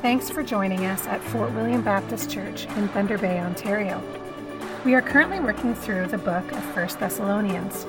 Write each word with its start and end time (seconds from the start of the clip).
Thanks 0.00 0.30
for 0.30 0.44
joining 0.44 0.86
us 0.86 1.08
at 1.08 1.20
Fort 1.20 1.50
William 1.54 1.82
Baptist 1.82 2.30
Church 2.30 2.66
in 2.76 2.86
Thunder 2.90 3.18
Bay, 3.18 3.40
Ontario. 3.40 4.00
We 4.84 4.94
are 4.94 5.02
currently 5.02 5.40
working 5.40 5.74
through 5.74 6.06
the 6.06 6.18
book 6.18 6.52
of 6.52 6.76
1 6.76 7.00
Thessalonians. 7.00 7.84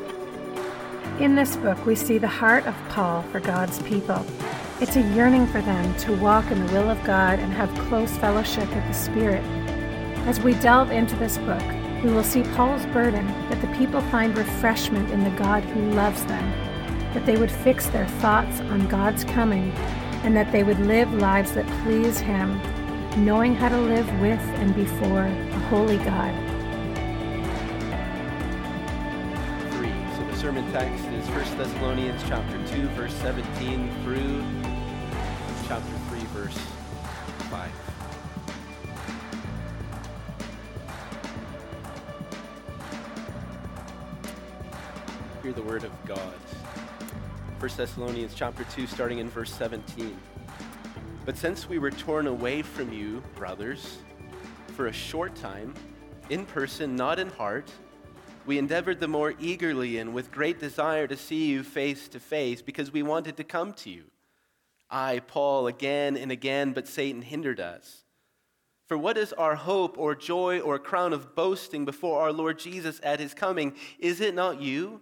In 1.19 1.35
this 1.35 1.55
book, 1.55 1.85
we 1.85 1.93
see 1.93 2.17
the 2.17 2.27
heart 2.27 2.65
of 2.65 2.75
Paul 2.89 3.21
for 3.31 3.39
God's 3.39 3.79
people. 3.83 4.25
It's 4.81 4.95
a 4.95 5.01
yearning 5.13 5.45
for 5.45 5.61
them 5.61 5.95
to 5.99 6.15
walk 6.15 6.49
in 6.49 6.65
the 6.65 6.73
will 6.73 6.89
of 6.89 7.01
God 7.03 7.37
and 7.37 7.53
have 7.53 7.69
close 7.87 8.17
fellowship 8.17 8.67
with 8.73 8.87
the 8.87 8.93
Spirit. 8.93 9.43
As 10.25 10.39
we 10.39 10.55
delve 10.55 10.89
into 10.89 11.15
this 11.17 11.37
book, 11.37 11.63
we 12.03 12.09
will 12.11 12.23
see 12.23 12.41
Paul's 12.55 12.87
burden 12.87 13.27
that 13.49 13.61
the 13.61 13.77
people 13.77 14.01
find 14.09 14.35
refreshment 14.35 15.11
in 15.11 15.23
the 15.23 15.37
God 15.37 15.63
who 15.63 15.91
loves 15.91 16.25
them, 16.25 16.49
that 17.13 17.27
they 17.27 17.37
would 17.37 17.51
fix 17.51 17.85
their 17.85 18.07
thoughts 18.07 18.61
on 18.61 18.87
God's 18.87 19.23
coming, 19.25 19.71
and 20.23 20.35
that 20.35 20.51
they 20.51 20.63
would 20.63 20.79
live 20.79 21.11
lives 21.13 21.53
that 21.53 21.65
please 21.83 22.19
Him, 22.19 22.59
knowing 23.23 23.55
how 23.55 23.69
to 23.69 23.77
live 23.77 24.07
with 24.19 24.39
and 24.39 24.75
before 24.75 25.23
a 25.25 25.59
holy 25.69 25.97
God. 25.97 26.33
3. 29.73 29.89
So 30.15 30.23
the 30.29 30.37
sermon 30.37 30.71
text 30.71 31.05
is 31.05 31.27
1 31.29 31.57
Thessalonians 31.57 32.21
chapter 32.27 32.57
2, 32.67 32.89
verse 32.89 33.13
17 33.15 33.91
through 34.03 34.43
chapter 35.67 35.97
3, 36.09 36.19
verse 36.33 36.57
5. 37.49 37.71
Hear 45.41 45.53
the 45.53 45.61
word 45.61 45.85
of 45.85 45.91
God. 46.05 46.33
1 47.59 47.69
Thessalonians 47.75 48.33
chapter 48.33 48.63
2, 48.73 48.87
starting 48.87 49.19
in 49.19 49.29
verse 49.29 49.51
17. 49.51 50.17
But 51.25 51.35
since 51.35 51.67
we 51.67 51.77
were 51.77 51.91
torn 51.91 52.27
away 52.27 52.61
from 52.61 52.93
you, 52.93 53.21
brothers, 53.35 53.97
for 54.77 54.87
a 54.87 54.93
short 54.93 55.35
time, 55.35 55.73
in 56.29 56.45
person, 56.45 56.95
not 56.95 57.19
in 57.19 57.27
heart, 57.27 57.69
we 58.45 58.57
endeavored 58.57 59.01
the 59.01 59.09
more 59.09 59.33
eagerly 59.41 59.97
and 59.97 60.13
with 60.13 60.31
great 60.31 60.57
desire 60.57 61.05
to 61.05 61.17
see 61.17 61.47
you 61.47 61.63
face 61.63 62.07
to 62.07 62.19
face 62.21 62.61
because 62.61 62.93
we 62.93 63.03
wanted 63.03 63.35
to 63.35 63.43
come 63.43 63.73
to 63.73 63.89
you. 63.89 64.05
I, 64.89 65.19
Paul, 65.19 65.67
again 65.67 66.15
and 66.15 66.31
again, 66.31 66.71
but 66.71 66.87
Satan 66.87 67.21
hindered 67.21 67.59
us. 67.59 68.05
For 68.87 68.97
what 68.97 69.17
is 69.17 69.33
our 69.33 69.55
hope 69.55 69.97
or 69.97 70.15
joy 70.15 70.61
or 70.61 70.79
crown 70.79 71.11
of 71.11 71.35
boasting 71.35 71.83
before 71.83 72.21
our 72.21 72.31
Lord 72.31 72.57
Jesus 72.57 73.01
at 73.03 73.19
his 73.19 73.33
coming? 73.33 73.75
Is 73.99 74.21
it 74.21 74.33
not 74.33 74.61
you? 74.61 75.01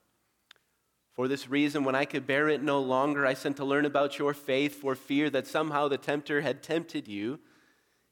For 1.13 1.27
this 1.27 1.49
reason, 1.49 1.83
when 1.83 1.95
I 1.95 2.05
could 2.05 2.25
bear 2.25 2.47
it 2.47 2.63
no 2.63 2.79
longer, 2.79 3.25
I 3.25 3.33
sent 3.33 3.57
to 3.57 3.65
learn 3.65 3.85
about 3.85 4.17
your 4.17 4.33
faith 4.33 4.75
for 4.75 4.95
fear 4.95 5.29
that 5.29 5.45
somehow 5.45 5.87
the 5.87 5.97
tempter 5.97 6.41
had 6.41 6.63
tempted 6.63 7.07
you 7.07 7.39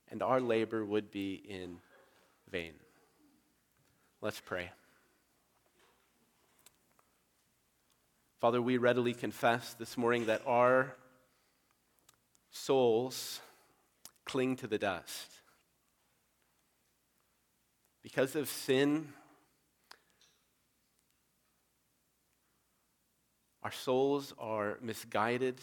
and 0.09 0.21
our 0.21 0.41
labor 0.41 0.83
would 0.83 1.11
be 1.11 1.33
in 1.35 1.77
vain. 2.49 2.73
Let's 4.21 4.41
pray. 4.41 4.71
Father, 8.39 8.61
we 8.61 8.77
readily 8.77 9.13
confess 9.13 9.73
this 9.73 9.97
morning 9.97 10.25
that 10.25 10.41
our 10.45 10.95
souls 12.51 13.39
cling 14.25 14.55
to 14.57 14.67
the 14.67 14.77
dust. 14.77 15.27
Because 18.01 18.35
of 18.35 18.49
sin, 18.49 19.13
Our 23.61 23.71
souls 23.71 24.33
are 24.39 24.77
misguided, 24.81 25.59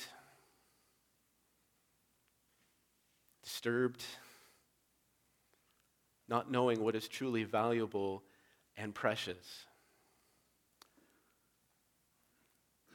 disturbed, 3.42 4.04
not 6.28 6.50
knowing 6.50 6.82
what 6.82 6.94
is 6.94 7.08
truly 7.08 7.44
valuable 7.44 8.22
and 8.76 8.94
precious. 8.94 9.64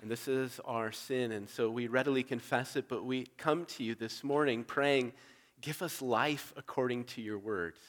And 0.01 0.09
this 0.09 0.28
is 0.28 0.59
our 0.66 0.91
sin, 0.91 1.31
and 1.31 1.47
so 1.47 1.69
we 1.69 1.88
readily 1.88 2.23
confess 2.23 2.75
it, 2.75 2.88
but 2.88 3.06
we 3.06 3.28
come 3.38 3.66
to 3.66 3.83
you 3.83 3.95
this 3.95 4.23
morning 4.23 4.63
praying, 4.63 5.13
give 5.62 5.81
us 5.81 6.01
life 6.01 6.53
according 6.57 7.06
to 7.06 7.22
your 7.22 7.38
words. 7.38 7.79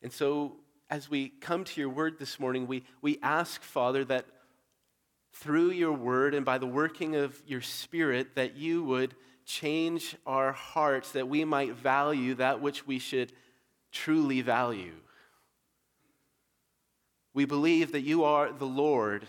And 0.00 0.12
so 0.12 0.56
as 0.92 1.08
we 1.08 1.30
come 1.40 1.64
to 1.64 1.80
your 1.80 1.88
word 1.88 2.18
this 2.18 2.38
morning, 2.38 2.66
we, 2.66 2.84
we 3.00 3.18
ask, 3.22 3.62
Father, 3.62 4.04
that 4.04 4.26
through 5.32 5.70
your 5.70 5.94
word 5.94 6.34
and 6.34 6.44
by 6.44 6.58
the 6.58 6.66
working 6.66 7.16
of 7.16 7.42
your 7.46 7.62
spirit, 7.62 8.34
that 8.34 8.56
you 8.56 8.84
would 8.84 9.14
change 9.46 10.14
our 10.26 10.52
hearts, 10.52 11.12
that 11.12 11.26
we 11.26 11.46
might 11.46 11.72
value 11.72 12.34
that 12.34 12.60
which 12.60 12.86
we 12.86 12.98
should 12.98 13.32
truly 13.90 14.42
value. 14.42 14.92
We 17.32 17.46
believe 17.46 17.92
that 17.92 18.02
you 18.02 18.24
are 18.24 18.52
the 18.52 18.66
Lord 18.66 19.26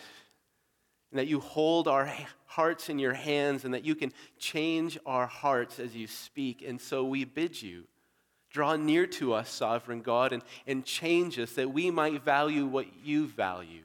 and 1.11 1.19
that 1.19 1.27
you 1.27 1.39
hold 1.39 1.87
our 1.87 2.13
hearts 2.45 2.89
in 2.89 2.99
your 2.99 3.13
hands 3.13 3.63
and 3.63 3.73
that 3.73 3.85
you 3.85 3.95
can 3.95 4.11
change 4.37 4.99
our 5.05 5.27
hearts 5.27 5.79
as 5.79 5.95
you 5.95 6.07
speak. 6.07 6.61
And 6.61 6.81
so 6.81 7.05
we 7.05 7.23
bid 7.23 7.61
you 7.61 7.85
Draw 8.53 8.75
near 8.75 9.07
to 9.07 9.33
us, 9.33 9.49
sovereign 9.49 10.01
God, 10.01 10.31
and, 10.31 10.43
and 10.67 10.85
change 10.85 11.39
us 11.39 11.53
that 11.53 11.73
we 11.73 11.89
might 11.89 12.23
value 12.23 12.67
what 12.67 12.85
you 13.03 13.25
value. 13.25 13.81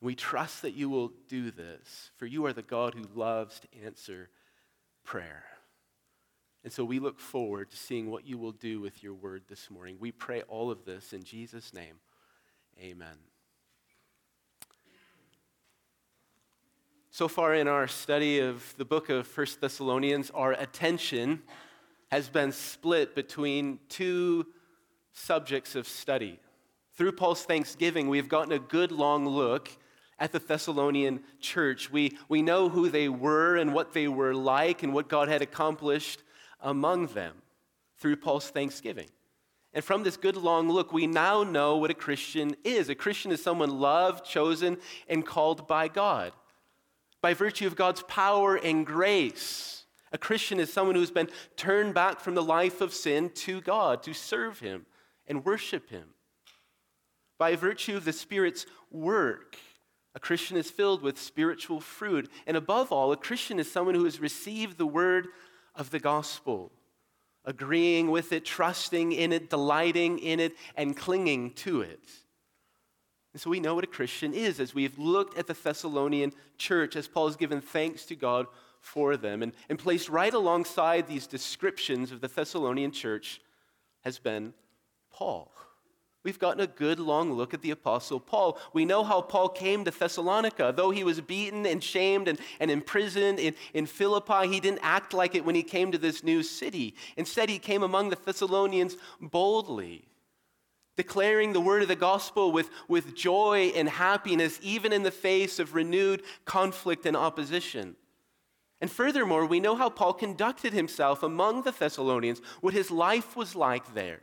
We 0.00 0.14
trust 0.14 0.62
that 0.62 0.72
you 0.72 0.88
will 0.88 1.12
do 1.28 1.50
this, 1.50 2.10
for 2.16 2.24
you 2.24 2.46
are 2.46 2.54
the 2.54 2.62
God 2.62 2.94
who 2.94 3.04
loves 3.14 3.60
to 3.60 3.84
answer 3.84 4.30
prayer. 5.04 5.44
And 6.64 6.72
so 6.72 6.86
we 6.86 6.98
look 6.98 7.20
forward 7.20 7.70
to 7.70 7.76
seeing 7.76 8.10
what 8.10 8.26
you 8.26 8.38
will 8.38 8.52
do 8.52 8.80
with 8.80 9.02
your 9.02 9.12
word 9.12 9.42
this 9.48 9.70
morning. 9.70 9.98
We 10.00 10.10
pray 10.10 10.40
all 10.48 10.70
of 10.70 10.86
this 10.86 11.12
in 11.12 11.22
Jesus' 11.22 11.74
name. 11.74 11.96
Amen. 12.80 13.16
So 17.10 17.28
far 17.28 17.54
in 17.54 17.68
our 17.68 17.86
study 17.86 18.40
of 18.40 18.74
the 18.78 18.86
book 18.86 19.10
of 19.10 19.26
First 19.26 19.60
Thessalonians, 19.60 20.30
our 20.30 20.52
attention 20.52 21.42
has 22.10 22.28
been 22.28 22.52
split 22.52 23.14
between 23.14 23.78
two 23.88 24.46
subjects 25.12 25.74
of 25.74 25.86
study. 25.86 26.38
Through 26.96 27.12
Paul's 27.12 27.42
thanksgiving, 27.42 28.08
we've 28.08 28.28
gotten 28.28 28.52
a 28.52 28.58
good 28.58 28.92
long 28.92 29.26
look 29.26 29.70
at 30.18 30.32
the 30.32 30.38
Thessalonian 30.38 31.20
church. 31.40 31.90
We, 31.90 32.16
we 32.28 32.42
know 32.42 32.68
who 32.68 32.88
they 32.88 33.08
were 33.08 33.56
and 33.56 33.74
what 33.74 33.92
they 33.92 34.08
were 34.08 34.34
like 34.34 34.82
and 34.82 34.94
what 34.94 35.08
God 35.08 35.28
had 35.28 35.42
accomplished 35.42 36.22
among 36.60 37.08
them 37.08 37.34
through 37.98 38.16
Paul's 38.16 38.48
thanksgiving. 38.48 39.08
And 39.72 39.82
from 39.82 40.04
this 40.04 40.16
good 40.16 40.36
long 40.36 40.68
look, 40.68 40.92
we 40.92 41.08
now 41.08 41.42
know 41.42 41.78
what 41.78 41.90
a 41.90 41.94
Christian 41.94 42.54
is. 42.62 42.88
A 42.88 42.94
Christian 42.94 43.32
is 43.32 43.42
someone 43.42 43.80
loved, 43.80 44.24
chosen, 44.24 44.78
and 45.08 45.26
called 45.26 45.66
by 45.66 45.88
God. 45.88 46.32
By 47.20 47.34
virtue 47.34 47.66
of 47.66 47.74
God's 47.74 48.02
power 48.02 48.54
and 48.54 48.86
grace, 48.86 49.83
a 50.14 50.18
Christian 50.18 50.60
is 50.60 50.72
someone 50.72 50.94
who's 50.94 51.10
been 51.10 51.28
turned 51.56 51.92
back 51.92 52.20
from 52.20 52.36
the 52.36 52.42
life 52.42 52.80
of 52.80 52.94
sin 52.94 53.30
to 53.30 53.60
God 53.60 54.04
to 54.04 54.14
serve 54.14 54.60
Him 54.60 54.86
and 55.26 55.44
worship 55.44 55.90
Him. 55.90 56.04
By 57.36 57.56
virtue 57.56 57.96
of 57.96 58.04
the 58.04 58.12
Spirit's 58.12 58.64
work, 58.92 59.56
a 60.14 60.20
Christian 60.20 60.56
is 60.56 60.70
filled 60.70 61.02
with 61.02 61.18
spiritual 61.18 61.80
fruit. 61.80 62.30
And 62.46 62.56
above 62.56 62.92
all, 62.92 63.10
a 63.10 63.16
Christian 63.16 63.58
is 63.58 63.70
someone 63.70 63.96
who 63.96 64.04
has 64.04 64.20
received 64.20 64.78
the 64.78 64.86
word 64.86 65.26
of 65.74 65.90
the 65.90 65.98
gospel, 65.98 66.70
agreeing 67.44 68.08
with 68.08 68.32
it, 68.32 68.44
trusting 68.44 69.10
in 69.10 69.32
it, 69.32 69.50
delighting 69.50 70.20
in 70.20 70.38
it, 70.38 70.52
and 70.76 70.96
clinging 70.96 71.50
to 71.54 71.80
it. 71.80 72.08
And 73.32 73.40
so 73.40 73.50
we 73.50 73.58
know 73.58 73.74
what 73.74 73.82
a 73.82 73.88
Christian 73.88 74.32
is 74.32 74.60
as 74.60 74.76
we've 74.76 74.96
looked 74.96 75.36
at 75.36 75.48
the 75.48 75.54
Thessalonian 75.54 76.32
church, 76.56 76.94
as 76.94 77.08
Paul 77.08 77.26
has 77.26 77.34
given 77.34 77.60
thanks 77.60 78.04
to 78.04 78.14
God 78.14 78.46
for 78.84 79.16
them. 79.16 79.42
And, 79.42 79.52
and 79.68 79.78
placed 79.78 80.08
right 80.08 80.32
alongside 80.32 81.06
these 81.06 81.26
descriptions 81.26 82.12
of 82.12 82.20
the 82.20 82.28
Thessalonian 82.28 82.92
church 82.92 83.40
has 84.02 84.18
been 84.18 84.52
Paul. 85.10 85.50
We've 86.22 86.38
gotten 86.38 86.60
a 86.60 86.66
good 86.66 86.98
long 86.98 87.32
look 87.32 87.52
at 87.52 87.60
the 87.60 87.70
Apostle 87.70 88.18
Paul. 88.18 88.58
We 88.72 88.86
know 88.86 89.04
how 89.04 89.20
Paul 89.20 89.50
came 89.50 89.84
to 89.84 89.90
Thessalonica. 89.90 90.72
Though 90.74 90.90
he 90.90 91.04
was 91.04 91.20
beaten 91.20 91.66
and 91.66 91.84
shamed 91.84 92.28
and, 92.28 92.38
and 92.60 92.70
imprisoned 92.70 93.38
in, 93.38 93.54
in 93.74 93.86
Philippi, 93.86 94.48
he 94.48 94.60
didn't 94.60 94.80
act 94.82 95.12
like 95.12 95.34
it 95.34 95.44
when 95.44 95.54
he 95.54 95.62
came 95.62 95.92
to 95.92 95.98
this 95.98 96.24
new 96.24 96.42
city. 96.42 96.94
Instead, 97.16 97.50
he 97.50 97.58
came 97.58 97.82
among 97.82 98.08
the 98.08 98.16
Thessalonians 98.16 98.96
boldly, 99.20 100.08
declaring 100.96 101.52
the 101.52 101.60
word 101.60 101.82
of 101.82 101.88
the 101.88 101.96
gospel 101.96 102.52
with, 102.52 102.70
with 102.88 103.14
joy 103.14 103.72
and 103.74 103.88
happiness, 103.88 104.58
even 104.62 104.94
in 104.94 105.02
the 105.02 105.10
face 105.10 105.58
of 105.58 105.74
renewed 105.74 106.22
conflict 106.46 107.04
and 107.04 107.16
opposition. 107.16 107.96
And 108.84 108.92
furthermore, 108.92 109.46
we 109.46 109.60
know 109.60 109.76
how 109.76 109.88
Paul 109.88 110.12
conducted 110.12 110.74
himself 110.74 111.22
among 111.22 111.62
the 111.62 111.70
Thessalonians, 111.70 112.42
what 112.60 112.74
his 112.74 112.90
life 112.90 113.34
was 113.34 113.56
like 113.56 113.94
there. 113.94 114.20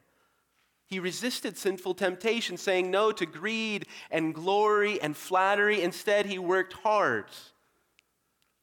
He 0.85 0.99
resisted 0.99 1.57
sinful 1.57 1.95
temptation, 1.95 2.57
saying 2.57 2.91
no 2.91 3.11
to 3.11 3.25
greed 3.25 3.87
and 4.11 4.35
glory 4.35 5.01
and 5.01 5.17
flattery. 5.17 5.81
Instead, 5.81 6.27
he 6.27 6.37
worked 6.37 6.73
hard. 6.73 7.25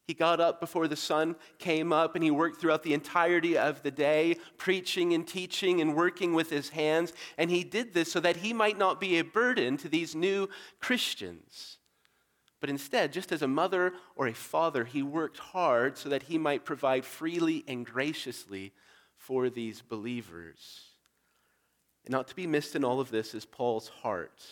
He 0.06 0.14
got 0.14 0.38
up 0.38 0.60
before 0.60 0.86
the 0.86 0.94
sun 0.94 1.34
came 1.58 1.92
up 1.92 2.14
and 2.14 2.22
he 2.22 2.30
worked 2.30 2.60
throughout 2.60 2.84
the 2.84 2.94
entirety 2.94 3.58
of 3.58 3.82
the 3.82 3.90
day, 3.90 4.36
preaching 4.56 5.14
and 5.14 5.26
teaching 5.26 5.80
and 5.80 5.96
working 5.96 6.32
with 6.32 6.48
his 6.48 6.68
hands. 6.68 7.12
And 7.36 7.50
he 7.50 7.64
did 7.64 7.92
this 7.92 8.12
so 8.12 8.20
that 8.20 8.36
he 8.36 8.52
might 8.52 8.78
not 8.78 9.00
be 9.00 9.18
a 9.18 9.24
burden 9.24 9.76
to 9.78 9.88
these 9.88 10.14
new 10.14 10.48
Christians. 10.78 11.77
But 12.60 12.70
instead, 12.70 13.12
just 13.12 13.30
as 13.30 13.42
a 13.42 13.48
mother 13.48 13.92
or 14.16 14.26
a 14.26 14.34
father, 14.34 14.84
he 14.84 15.02
worked 15.02 15.38
hard 15.38 15.96
so 15.96 16.08
that 16.08 16.24
he 16.24 16.38
might 16.38 16.64
provide 16.64 17.04
freely 17.04 17.64
and 17.68 17.86
graciously 17.86 18.72
for 19.16 19.48
these 19.48 19.80
believers. 19.80 20.82
And 22.04 22.12
not 22.12 22.28
to 22.28 22.36
be 22.36 22.46
missed 22.46 22.74
in 22.74 22.84
all 22.84 23.00
of 23.00 23.10
this 23.10 23.34
is 23.34 23.44
Paul's 23.44 23.88
heart. 23.88 24.42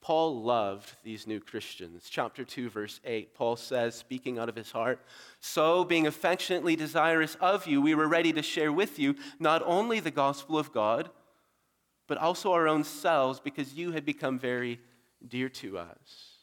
Paul 0.00 0.42
loved 0.42 0.92
these 1.02 1.26
new 1.26 1.40
Christians. 1.40 2.06
Chapter 2.08 2.44
2, 2.44 2.70
verse 2.70 3.00
8, 3.04 3.34
Paul 3.34 3.56
says, 3.56 3.96
speaking 3.96 4.38
out 4.38 4.48
of 4.48 4.54
his 4.54 4.70
heart, 4.70 5.00
So, 5.40 5.84
being 5.84 6.06
affectionately 6.06 6.76
desirous 6.76 7.34
of 7.40 7.66
you, 7.66 7.82
we 7.82 7.94
were 7.94 8.06
ready 8.06 8.32
to 8.32 8.42
share 8.42 8.72
with 8.72 8.98
you 8.98 9.16
not 9.40 9.62
only 9.66 9.98
the 9.98 10.12
gospel 10.12 10.58
of 10.58 10.72
God, 10.72 11.10
but 12.06 12.18
also 12.18 12.52
our 12.52 12.68
own 12.68 12.84
selves, 12.84 13.40
because 13.40 13.74
you 13.74 13.90
had 13.92 14.04
become 14.04 14.38
very 14.38 14.80
dear 15.26 15.48
to 15.48 15.78
us. 15.78 16.35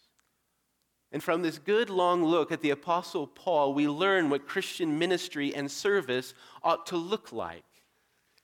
And 1.13 1.23
from 1.23 1.43
this 1.43 1.59
good 1.59 1.89
long 1.89 2.25
look 2.25 2.51
at 2.51 2.61
the 2.61 2.71
Apostle 2.71 3.27
Paul, 3.27 3.73
we 3.73 3.87
learn 3.87 4.29
what 4.29 4.47
Christian 4.47 4.99
ministry 4.99 5.55
and 5.55 5.71
service 5.71 6.33
ought 6.63 6.85
to 6.87 6.97
look 6.97 7.31
like 7.31 7.63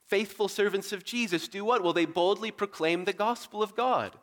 faithful 0.10 0.48
servants 0.48 0.92
of 0.92 1.04
Jesus 1.04 1.48
do 1.48 1.64
what? 1.64 1.84
Well, 1.84 1.94
they 1.94 2.06
boldly 2.06 2.52
proclaim 2.52 3.06
the 3.06 3.14
gospel 3.14 3.62
of 3.62 3.76
God. 3.76 4.18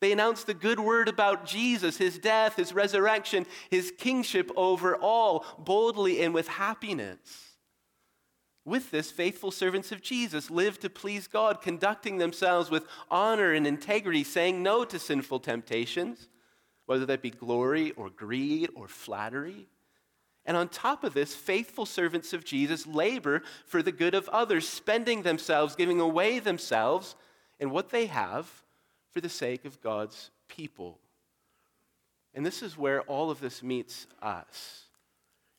They 0.00 0.12
announce 0.12 0.44
the 0.44 0.54
good 0.54 0.78
word 0.78 1.08
about 1.08 1.46
Jesus, 1.46 1.96
his 1.96 2.18
death, 2.18 2.56
his 2.56 2.72
resurrection, 2.72 3.46
his 3.70 3.92
kingship 3.98 4.50
over 4.56 4.94
all, 4.94 5.44
boldly 5.58 6.22
and 6.22 6.32
with 6.32 6.46
happiness. 6.46 7.18
With 8.64 8.90
this, 8.90 9.10
faithful 9.10 9.50
servants 9.50 9.90
of 9.90 10.02
Jesus 10.02 10.50
live 10.50 10.78
to 10.80 10.90
please 10.90 11.26
God, 11.28 11.62
conducting 11.62 12.18
themselves 12.18 12.70
with 12.70 12.84
honor 13.10 13.52
and 13.52 13.66
integrity, 13.66 14.22
saying 14.22 14.62
no 14.62 14.84
to 14.84 14.98
sinful 14.98 15.40
temptations, 15.40 16.28
whether 16.86 17.06
that 17.06 17.22
be 17.22 17.30
glory 17.30 17.92
or 17.92 18.10
greed 18.10 18.70
or 18.74 18.88
flattery. 18.88 19.68
And 20.46 20.56
on 20.56 20.68
top 20.68 21.02
of 21.04 21.12
this, 21.12 21.34
faithful 21.34 21.86
servants 21.86 22.32
of 22.32 22.44
Jesus 22.44 22.86
labor 22.86 23.42
for 23.66 23.82
the 23.82 23.92
good 23.92 24.14
of 24.14 24.28
others, 24.28 24.68
spending 24.68 25.22
themselves, 25.22 25.74
giving 25.74 26.00
away 26.00 26.38
themselves 26.38 27.16
and 27.58 27.70
what 27.70 27.90
they 27.90 28.06
have 28.06 28.62
for 29.10 29.20
the 29.20 29.28
sake 29.28 29.64
of 29.64 29.80
God's 29.82 30.30
people. 30.48 30.98
And 32.32 32.46
this 32.46 32.62
is 32.62 32.78
where 32.78 33.02
all 33.02 33.30
of 33.30 33.40
this 33.40 33.62
meets 33.62 34.06
us. 34.22 34.84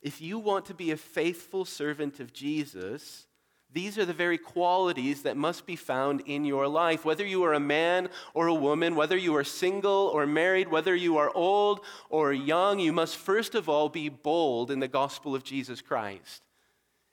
If 0.00 0.20
you 0.20 0.38
want 0.38 0.66
to 0.66 0.74
be 0.74 0.90
a 0.90 0.96
faithful 0.96 1.64
servant 1.64 2.20
of 2.20 2.32
Jesus, 2.32 3.26
these 3.70 3.98
are 3.98 4.06
the 4.06 4.14
very 4.14 4.38
qualities 4.38 5.22
that 5.22 5.36
must 5.36 5.66
be 5.66 5.76
found 5.76 6.22
in 6.22 6.44
your 6.44 6.66
life. 6.66 7.04
Whether 7.04 7.26
you 7.26 7.44
are 7.44 7.52
a 7.52 7.60
man 7.60 8.08
or 8.32 8.46
a 8.46 8.54
woman, 8.54 8.96
whether 8.96 9.16
you 9.16 9.36
are 9.36 9.44
single 9.44 10.10
or 10.12 10.26
married, 10.26 10.68
whether 10.68 10.94
you 10.94 11.18
are 11.18 11.30
old 11.34 11.80
or 12.08 12.32
young, 12.32 12.78
you 12.78 12.92
must 12.92 13.16
first 13.16 13.54
of 13.54 13.68
all 13.68 13.90
be 13.90 14.08
bold 14.08 14.70
in 14.70 14.80
the 14.80 14.88
gospel 14.88 15.34
of 15.34 15.44
Jesus 15.44 15.82
Christ. 15.82 16.42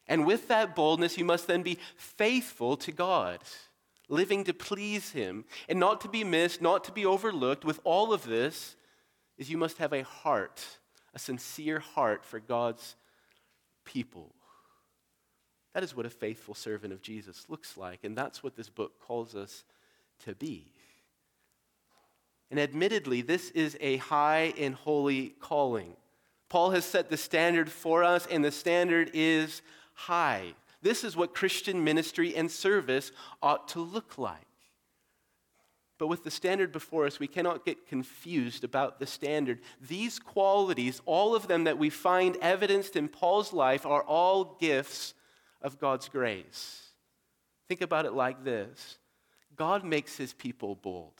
And 0.07 0.25
with 0.25 0.47
that 0.47 0.75
boldness, 0.75 1.17
you 1.17 1.25
must 1.25 1.47
then 1.47 1.61
be 1.61 1.77
faithful 1.97 2.77
to 2.77 2.91
God, 2.91 3.39
living 4.07 4.45
to 4.45 4.53
please 4.53 5.11
Him, 5.11 5.43
and 5.67 5.79
not 5.79 5.99
to 6.01 6.07
be 6.07 6.23
missed, 6.23 6.61
not 6.61 6.85
to 6.85 6.91
be 6.91 7.05
overlooked. 7.05 7.65
With 7.65 7.81
all 7.83 8.13
of 8.13 8.23
this, 8.23 8.75
is 9.37 9.49
you 9.49 9.57
must 9.57 9.77
have 9.79 9.93
a 9.93 10.03
heart, 10.03 10.63
a 11.13 11.19
sincere 11.19 11.79
heart 11.79 12.23
for 12.23 12.39
God's 12.39 12.95
people. 13.83 14.33
That 15.75 15.83
is 15.83 15.93
what 15.93 16.05
a 16.05 16.09
faithful 16.09 16.55
servant 16.55 16.93
of 16.93 17.01
Jesus 17.01 17.47
looks 17.49 17.75
like, 17.75 18.05
and 18.05 18.17
that's 18.17 18.41
what 18.41 18.55
this 18.55 18.69
book 18.69 18.93
calls 19.05 19.35
us 19.35 19.65
to 20.23 20.33
be. 20.33 20.71
And 22.49 22.57
admittedly, 22.61 23.21
this 23.21 23.49
is 23.49 23.75
a 23.81 23.97
high 23.97 24.53
and 24.57 24.73
holy 24.73 25.35
calling. 25.41 25.97
Paul 26.47 26.71
has 26.71 26.85
set 26.85 27.09
the 27.09 27.17
standard 27.17 27.69
for 27.69 28.05
us, 28.05 28.25
and 28.25 28.45
the 28.45 28.53
standard 28.53 29.11
is 29.13 29.61
high. 29.95 30.53
This 30.81 31.03
is 31.03 31.17
what 31.17 31.35
Christian 31.35 31.83
ministry 31.83 32.33
and 32.37 32.49
service 32.49 33.11
ought 33.43 33.67
to 33.69 33.81
look 33.81 34.17
like. 34.17 34.47
But 35.97 36.07
with 36.07 36.23
the 36.23 36.31
standard 36.31 36.71
before 36.71 37.05
us, 37.05 37.19
we 37.19 37.27
cannot 37.27 37.65
get 37.65 37.85
confused 37.85 38.63
about 38.63 39.01
the 39.01 39.07
standard. 39.07 39.59
These 39.85 40.19
qualities, 40.19 41.01
all 41.05 41.35
of 41.35 41.49
them 41.49 41.65
that 41.65 41.77
we 41.77 41.89
find 41.89 42.37
evidenced 42.41 42.95
in 42.95 43.09
Paul's 43.09 43.51
life, 43.51 43.85
are 43.85 44.03
all 44.03 44.55
gifts 44.61 45.14
of 45.65 45.79
God's 45.79 46.07
grace. 46.07 46.81
Think 47.67 47.81
about 47.81 48.05
it 48.05 48.13
like 48.13 48.43
this 48.45 48.99
God 49.57 49.83
makes 49.83 50.15
his 50.15 50.31
people 50.31 50.75
bold. 50.75 51.19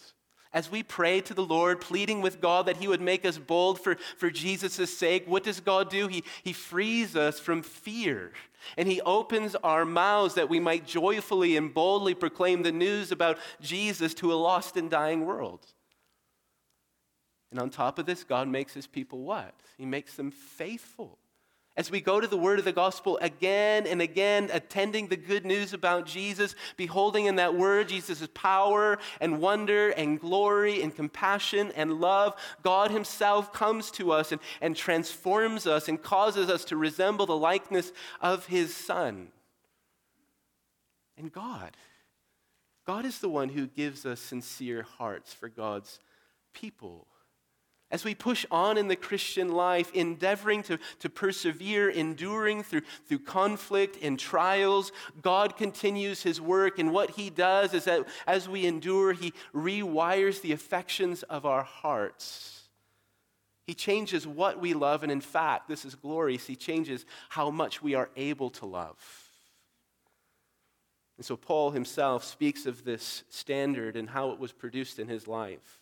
As 0.53 0.71
we 0.71 0.83
pray 0.83 1.19
to 1.19 1.33
the 1.33 1.43
Lord, 1.43 1.81
pleading 1.81 2.21
with 2.21 2.39
God 2.39 2.67
that 2.67 2.77
He 2.77 2.87
would 2.87 3.01
make 3.01 3.25
us 3.25 3.37
bold 3.37 3.77
for, 3.77 3.97
for 4.15 4.31
Jesus' 4.31 4.97
sake, 4.97 5.25
what 5.27 5.43
does 5.43 5.59
God 5.59 5.89
do? 5.89 6.07
He, 6.07 6.23
he 6.45 6.53
frees 6.53 7.13
us 7.13 7.41
from 7.41 7.61
fear 7.61 8.31
and 8.77 8.87
He 8.87 9.01
opens 9.01 9.55
our 9.55 9.83
mouths 9.83 10.35
that 10.35 10.47
we 10.47 10.61
might 10.61 10.87
joyfully 10.87 11.57
and 11.57 11.73
boldly 11.73 12.13
proclaim 12.13 12.63
the 12.63 12.71
news 12.71 13.11
about 13.11 13.37
Jesus 13.59 14.13
to 14.13 14.31
a 14.31 14.35
lost 14.35 14.77
and 14.77 14.89
dying 14.89 15.25
world. 15.25 15.65
And 17.51 17.59
on 17.59 17.69
top 17.69 17.99
of 17.99 18.05
this, 18.05 18.23
God 18.23 18.47
makes 18.47 18.73
His 18.73 18.87
people 18.87 19.23
what? 19.23 19.53
He 19.77 19.85
makes 19.85 20.15
them 20.15 20.31
faithful. 20.31 21.19
As 21.77 21.91
we 21.91 21.99
go 21.99 22.21
to 22.21 22.27
the 22.27 22.37
word 22.37 22.57
of 22.57 22.63
the 22.63 22.71
gospel 22.71 23.17
again 23.21 23.85
and 23.85 24.01
again, 24.01 24.49
attending 24.53 25.07
the 25.07 25.17
good 25.17 25.45
news 25.45 25.73
about 25.73 26.05
Jesus, 26.05 26.55
beholding 26.77 27.25
in 27.25 27.35
that 27.35 27.53
word 27.53 27.89
Jesus' 27.89 28.27
power 28.33 28.97
and 29.19 29.41
wonder 29.41 29.89
and 29.89 30.17
glory 30.19 30.81
and 30.81 30.95
compassion 30.95 31.73
and 31.75 31.99
love, 31.99 32.33
God 32.63 32.91
Himself 32.91 33.51
comes 33.51 33.91
to 33.91 34.13
us 34.13 34.31
and, 34.31 34.39
and 34.61 34.73
transforms 34.73 35.67
us 35.67 35.89
and 35.89 36.01
causes 36.01 36.49
us 36.49 36.63
to 36.65 36.77
resemble 36.77 37.25
the 37.25 37.35
likeness 37.35 37.91
of 38.21 38.45
His 38.45 38.73
Son. 38.73 39.27
And 41.17 41.31
God, 41.31 41.75
God 42.85 43.05
is 43.05 43.19
the 43.19 43.29
one 43.29 43.49
who 43.49 43.67
gives 43.67 44.05
us 44.05 44.21
sincere 44.21 44.83
hearts 44.83 45.33
for 45.33 45.49
God's 45.49 45.99
people. 46.53 47.07
As 47.91 48.03
we 48.03 48.15
push 48.15 48.45
on 48.49 48.77
in 48.77 48.87
the 48.87 48.95
Christian 48.95 49.51
life, 49.51 49.91
endeavoring 49.93 50.63
to, 50.63 50.79
to 50.99 51.09
persevere, 51.09 51.89
enduring 51.89 52.63
through, 52.63 52.81
through 53.07 53.19
conflict 53.19 53.99
and 54.01 54.17
trials, 54.17 54.91
God 55.21 55.55
continues 55.55 56.23
his 56.23 56.41
work. 56.41 56.79
And 56.79 56.91
what 56.91 57.11
he 57.11 57.29
does 57.29 57.73
is 57.73 57.85
that 57.85 58.07
as 58.25 58.49
we 58.49 58.65
endure, 58.65 59.13
he 59.13 59.33
rewires 59.53 60.41
the 60.41 60.51
affections 60.51 61.21
of 61.23 61.45
our 61.45 61.63
hearts. 61.63 62.63
He 63.67 63.75
changes 63.75 64.27
what 64.27 64.59
we 64.59 64.73
love, 64.73 65.03
and 65.03 65.11
in 65.11 65.21
fact, 65.21 65.67
this 65.67 65.85
is 65.85 65.95
glorious, 65.95 66.45
he 66.45 66.55
changes 66.55 67.05
how 67.29 67.49
much 67.49 67.81
we 67.81 67.95
are 67.95 68.09
able 68.15 68.51
to 68.51 68.65
love. 68.65 68.97
And 71.17 71.25
so, 71.25 71.35
Paul 71.35 71.71
himself 71.71 72.23
speaks 72.23 72.65
of 72.65 72.83
this 72.83 73.23
standard 73.29 73.95
and 73.95 74.09
how 74.09 74.31
it 74.31 74.39
was 74.39 74.51
produced 74.51 74.99
in 74.99 75.07
his 75.07 75.27
life. 75.27 75.79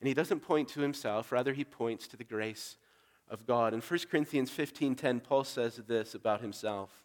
And 0.00 0.08
he 0.08 0.14
doesn't 0.14 0.40
point 0.40 0.68
to 0.70 0.80
himself, 0.80 1.32
rather, 1.32 1.52
he 1.52 1.64
points 1.64 2.06
to 2.08 2.16
the 2.16 2.24
grace 2.24 2.76
of 3.28 3.46
God. 3.46 3.72
In 3.74 3.80
1 3.80 4.08
Corinthians 4.10 4.50
15:10, 4.50 5.20
Paul 5.20 5.44
says 5.44 5.76
this 5.76 6.14
about 6.14 6.40
himself. 6.40 7.02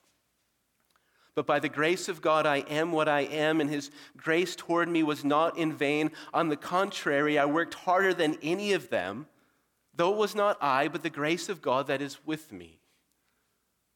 But 1.33 1.47
by 1.47 1.59
the 1.59 1.69
grace 1.69 2.09
of 2.09 2.21
God, 2.21 2.45
I 2.45 2.57
am 2.57 2.91
what 2.91 3.07
I 3.07 3.21
am, 3.21 3.61
and 3.61 3.69
his 3.69 3.89
grace 4.17 4.53
toward 4.55 4.89
me 4.89 5.01
was 5.01 5.23
not 5.23 5.57
in 5.57 5.71
vain. 5.71 6.11
On 6.33 6.49
the 6.49 6.57
contrary, 6.57 7.39
I 7.39 7.45
worked 7.45 7.73
harder 7.73 8.13
than 8.13 8.37
any 8.43 8.73
of 8.73 8.89
them, 8.89 9.27
though 9.93 10.11
it 10.11 10.17
was 10.17 10.35
not 10.35 10.61
I, 10.61 10.89
but 10.89 11.03
the 11.03 11.09
grace 11.09 11.47
of 11.47 11.61
God 11.61 11.87
that 11.87 12.01
is 12.01 12.25
with 12.25 12.51
me. 12.51 12.80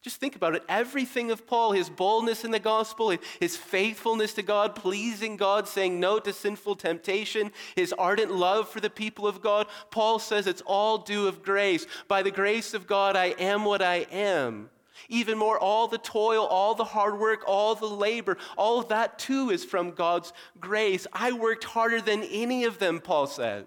Just 0.06 0.20
think 0.20 0.36
about 0.36 0.54
it. 0.54 0.62
Everything 0.70 1.32
of 1.32 1.48
Paul, 1.48 1.72
his 1.72 1.90
boldness 1.90 2.46
in 2.46 2.52
the 2.52 2.60
gospel, 2.60 3.18
his 3.40 3.58
faithfulness 3.58 4.36
to 4.36 4.44
God, 4.44 4.76
pleasing 4.76 5.36
God, 5.36 5.68
saying 5.68 6.00
no 6.00 6.20
to 6.20 6.32
sinful 6.32 6.76
temptation, 6.76 7.52
his 7.76 7.92
ardent 7.92 8.32
love 8.32 8.70
for 8.70 8.80
the 8.80 8.92
people 8.92 9.26
of 9.26 9.42
God, 9.42 9.66
Paul 9.90 10.20
says 10.20 10.46
it's 10.46 10.62
all 10.68 11.00
due 11.00 11.28
of 11.28 11.42
grace. 11.42 11.88
By 12.08 12.22
the 12.22 12.30
grace 12.30 12.76
of 12.76 12.86
God, 12.86 13.16
I 13.16 13.34
am 13.40 13.66
what 13.66 13.82
I 13.82 14.06
am. 14.12 14.70
Even 15.10 15.40
more, 15.40 15.58
all 15.58 15.88
the 15.88 15.98
toil, 15.98 16.46
all 16.46 16.76
the 16.76 16.84
hard 16.84 17.18
work, 17.18 17.42
all 17.48 17.74
the 17.74 17.88
labor, 17.88 18.38
all 18.58 18.82
of 18.82 18.90
that 18.90 19.18
too 19.18 19.50
is 19.50 19.66
from 19.66 19.90
God's 19.90 20.34
grace. 20.60 21.08
I 21.14 21.32
worked 21.32 21.64
harder 21.64 22.00
than 22.00 22.22
any 22.22 22.66
of 22.66 22.78
them, 22.78 23.00
Paul 23.00 23.26
says. 23.26 23.66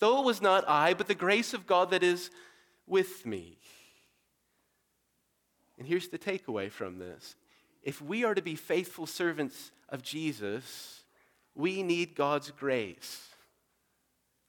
Though 0.00 0.20
it 0.20 0.26
was 0.26 0.42
not 0.42 0.68
I, 0.68 0.92
but 0.92 1.08
the 1.08 1.14
grace 1.14 1.54
of 1.54 1.66
God 1.66 1.92
that 1.92 2.02
is 2.02 2.30
with 2.86 3.24
me. 3.24 3.59
And 5.80 5.88
here's 5.88 6.08
the 6.08 6.18
takeaway 6.18 6.70
from 6.70 6.98
this 6.98 7.34
if 7.82 8.02
we 8.02 8.22
are 8.22 8.34
to 8.34 8.42
be 8.42 8.54
faithful 8.54 9.06
servants 9.06 9.72
of 9.88 10.02
Jesus, 10.02 11.04
we 11.54 11.82
need 11.82 12.14
God's 12.14 12.50
grace. 12.50 13.26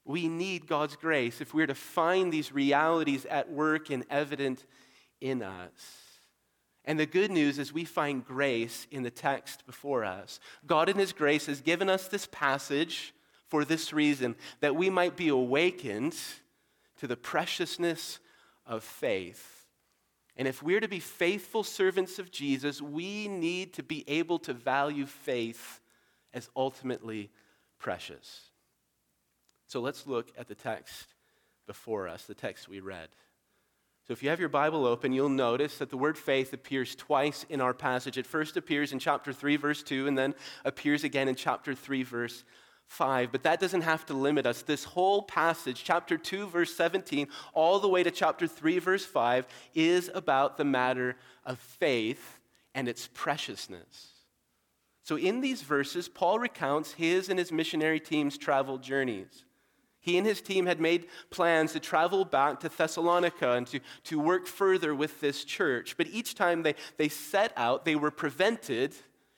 We 0.04 0.28
need 0.28 0.66
God's 0.66 0.94
grace 0.94 1.40
if 1.40 1.54
we're 1.54 1.68
to 1.68 1.74
find 1.74 2.30
these 2.30 2.52
realities 2.52 3.24
at 3.24 3.50
work 3.50 3.88
and 3.88 4.04
evident 4.10 4.66
in 5.22 5.42
us. 5.42 5.70
And 6.84 7.00
the 7.00 7.06
good 7.06 7.30
news 7.30 7.58
is 7.58 7.72
we 7.72 7.86
find 7.86 8.22
grace 8.22 8.86
in 8.90 9.02
the 9.02 9.10
text 9.10 9.64
before 9.64 10.04
us. 10.04 10.38
God, 10.66 10.90
in 10.90 10.98
His 10.98 11.12
grace, 11.14 11.46
has 11.46 11.62
given 11.62 11.88
us 11.88 12.08
this 12.08 12.28
passage 12.30 13.14
for 13.46 13.64
this 13.64 13.94
reason 13.94 14.34
that 14.60 14.76
we 14.76 14.90
might 14.90 15.16
be 15.16 15.28
awakened 15.28 16.16
to 16.98 17.06
the 17.06 17.16
preciousness 17.16 18.18
of 18.66 18.84
faith 18.84 19.51
and 20.36 20.48
if 20.48 20.62
we're 20.62 20.80
to 20.80 20.88
be 20.88 21.00
faithful 21.00 21.62
servants 21.62 22.18
of 22.18 22.30
Jesus, 22.30 22.80
we 22.80 23.28
need 23.28 23.74
to 23.74 23.82
be 23.82 24.04
able 24.08 24.38
to 24.40 24.54
value 24.54 25.06
faith 25.06 25.80
as 26.32 26.48
ultimately 26.56 27.30
precious. 27.78 28.40
So 29.66 29.80
let's 29.80 30.06
look 30.06 30.32
at 30.38 30.48
the 30.48 30.54
text 30.54 31.06
before 31.66 32.08
us, 32.08 32.24
the 32.24 32.34
text 32.34 32.68
we 32.68 32.80
read. 32.80 33.08
So 34.06 34.12
if 34.12 34.22
you 34.22 34.30
have 34.30 34.40
your 34.40 34.48
Bible 34.48 34.84
open, 34.84 35.12
you'll 35.12 35.28
notice 35.28 35.78
that 35.78 35.90
the 35.90 35.96
word 35.96 36.18
faith 36.18 36.52
appears 36.52 36.96
twice 36.96 37.46
in 37.48 37.60
our 37.60 37.72
passage. 37.72 38.18
It 38.18 38.26
first 38.26 38.56
appears 38.56 38.92
in 38.92 38.98
chapter 38.98 39.32
3, 39.32 39.56
verse 39.56 39.82
2, 39.82 40.08
and 40.08 40.18
then 40.18 40.34
appears 40.64 41.04
again 41.04 41.28
in 41.28 41.36
chapter 41.36 41.74
3, 41.74 42.02
verse 42.02 42.42
5. 42.88 43.32
But 43.32 43.42
that 43.44 43.60
doesn't 43.60 43.82
have 43.82 44.04
to 44.06 44.14
limit 44.14 44.46
us. 44.46 44.62
This 44.62 44.84
whole 44.84 45.22
passage, 45.22 45.82
chapter 45.84 46.18
2, 46.18 46.46
verse 46.48 46.74
17, 46.74 47.28
all 47.54 47.78
the 47.80 47.88
way 47.88 48.02
to 48.02 48.10
chapter 48.10 48.46
3, 48.46 48.78
verse 48.78 49.04
5, 49.04 49.46
is 49.74 50.10
about 50.14 50.56
the 50.56 50.64
matter 50.64 51.16
of 51.44 51.58
faith 51.58 52.38
and 52.74 52.88
its 52.88 53.08
preciousness. 53.12 54.08
So 55.02 55.16
in 55.16 55.40
these 55.40 55.62
verses, 55.62 56.08
Paul 56.08 56.38
recounts 56.38 56.92
his 56.92 57.28
and 57.28 57.38
his 57.38 57.50
missionary 57.50 57.98
team's 57.98 58.38
travel 58.38 58.78
journeys. 58.78 59.44
He 60.02 60.18
and 60.18 60.26
his 60.26 60.40
team 60.40 60.66
had 60.66 60.80
made 60.80 61.06
plans 61.30 61.72
to 61.72 61.80
travel 61.80 62.24
back 62.24 62.60
to 62.60 62.68
Thessalonica 62.68 63.52
and 63.52 63.66
to, 63.68 63.80
to 64.04 64.18
work 64.18 64.46
further 64.46 64.94
with 64.94 65.20
this 65.20 65.44
church. 65.44 65.96
But 65.96 66.08
each 66.08 66.34
time 66.34 66.62
they, 66.62 66.74
they 66.96 67.08
set 67.08 67.52
out, 67.56 67.84
they 67.84 67.94
were 67.94 68.10
prevented 68.10 68.94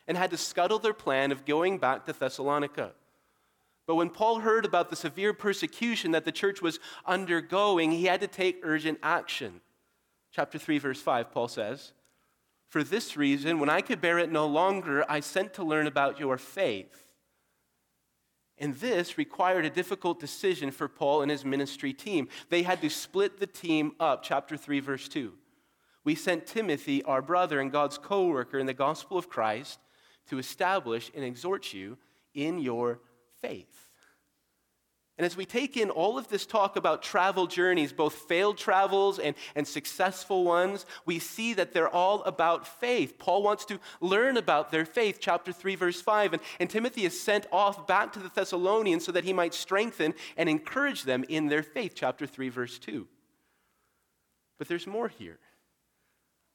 and 0.09 0.17
had 0.17 0.31
to 0.31 0.39
scuttle 0.39 0.79
their 0.79 0.95
plan 0.95 1.33
of 1.33 1.45
going 1.45 1.79
back 1.79 2.07
to 2.07 2.15
Thessalonica. 2.15 2.93
But 3.87 3.97
when 3.97 4.11
Paul 4.11 4.41
heard 4.41 4.65
about 4.65 4.89
the 4.89 4.97
severe 4.97 5.35
persecution 5.35 6.13
that 6.13 6.25
the 6.25 6.33
church 6.33 6.63
was 6.63 6.81
undergoing, 7.05 7.91
he 7.91 8.07
had 8.07 8.21
to 8.21 8.27
take 8.27 8.61
urgent 8.63 8.99
action. 9.03 9.61
Chapter 10.33 10.59
3, 10.59 10.79
verse 10.79 11.01
5, 11.01 11.31
Paul 11.31 11.49
says, 11.49 11.93
For 12.69 12.83
this 12.83 13.17
reason, 13.17 13.59
when 13.59 13.69
I 13.69 13.83
could 13.83 14.01
bear 14.01 14.19
it 14.19 14.33
no 14.33 14.47
longer, 14.47 15.05
I 15.09 15.21
sent 15.21 15.55
to 15.55 15.65
learn 15.65 15.87
about 15.87 16.19
your 16.19 16.39
faith. 16.39 17.05
And 18.57 18.75
this 18.75 19.19
required 19.19 19.65
a 19.65 19.71
difficult 19.71 20.21
decision 20.21 20.71
for 20.71 20.89
Paul 20.89 21.23
and 21.23 21.31
his 21.31 21.45
ministry 21.45 21.93
team. 21.93 22.29
They 22.51 22.63
had 22.63 22.81
to 22.83 22.89
split 22.89 23.39
the 23.39 23.47
team 23.47 23.93
up. 23.99 24.23
Chapter 24.23 24.57
3, 24.57 24.81
verse 24.81 25.09
2. 25.09 25.33
We 26.05 26.15
sent 26.15 26.47
Timothy, 26.47 27.03
our 27.03 27.23
brother 27.23 27.61
and 27.61 27.73
God's 27.73 27.99
co 27.99 28.27
worker 28.27 28.59
in 28.59 28.67
the 28.67 28.75
gospel 28.75 29.19
of 29.19 29.29
Christ, 29.29 29.79
to 30.29 30.39
establish 30.39 31.11
and 31.15 31.25
exhort 31.25 31.73
you 31.73 31.99
in 32.35 32.59
your 32.59 33.01
faith. 33.45 33.75
And 35.17 35.25
as 35.25 35.37
we 35.37 35.45
take 35.45 35.77
in 35.77 35.91
all 35.91 36.19
of 36.19 36.29
this 36.29 36.45
talk 36.45 36.75
about 36.75 37.03
travel 37.03 37.47
journeys, 37.47 37.93
both 37.93 38.15
failed 38.15 38.59
travels 38.59 39.21
and, 39.21 39.37
and 39.55 39.69
successful 39.69 40.43
ones, 40.43 40.87
we 41.07 41.21
see 41.21 41.55
that 41.55 41.73
they're 41.73 41.89
all 41.89 42.23
about 42.25 42.67
faith. 42.67 43.17
Paul 43.17 43.45
wants 43.45 43.65
to 43.67 43.79
learn 44.01 44.37
about 44.39 44.73
their 44.73 44.85
faith, 44.85 45.19
chapter 45.21 45.53
3, 45.53 45.77
verse 45.77 46.01
5. 46.01 46.33
And, 46.33 46.43
and 46.59 46.69
Timothy 46.69 47.05
is 47.05 47.21
sent 47.21 47.47
off 47.53 47.87
back 47.87 48.13
to 48.15 48.19
the 48.19 48.31
Thessalonians 48.35 49.05
so 49.05 49.13
that 49.13 49.25
he 49.25 49.33
might 49.33 49.55
strengthen 49.55 50.15
and 50.37 50.49
encourage 50.49 51.05
them 51.05 51.25
in 51.29 51.47
their 51.47 51.63
faith, 51.63 51.93
chapter 51.95 52.27
3, 52.27 52.49
verse 52.49 52.79
2. 52.81 53.07
But 54.59 54.67
there's 54.67 54.87
more 54.87 55.09
here. 55.09 55.39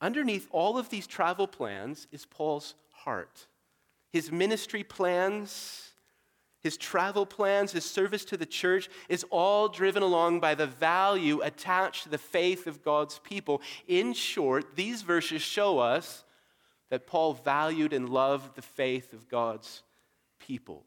Underneath 0.01 0.49
all 0.51 0.77
of 0.77 0.89
these 0.89 1.07
travel 1.07 1.47
plans 1.47 2.07
is 2.11 2.25
Paul's 2.25 2.75
heart. 2.91 3.47
His 4.11 4.31
ministry 4.33 4.83
plans, 4.83 5.88
his 6.61 6.75
travel 6.77 7.25
plans, 7.25 7.71
his 7.71 7.85
service 7.85 8.25
to 8.25 8.37
the 8.37 8.45
church 8.45 8.89
is 9.07 9.25
all 9.29 9.69
driven 9.69 10.03
along 10.03 10.39
by 10.41 10.55
the 10.55 10.67
value 10.67 11.41
attached 11.41 12.03
to 12.03 12.09
the 12.09 12.17
faith 12.17 12.67
of 12.67 12.83
God's 12.83 13.19
people. 13.19 13.61
In 13.87 14.13
short, 14.13 14.75
these 14.75 15.01
verses 15.01 15.41
show 15.41 15.79
us 15.79 16.25
that 16.89 17.07
Paul 17.07 17.33
valued 17.33 17.93
and 17.93 18.09
loved 18.09 18.55
the 18.55 18.61
faith 18.61 19.13
of 19.13 19.29
God's 19.29 19.83
people. 20.39 20.83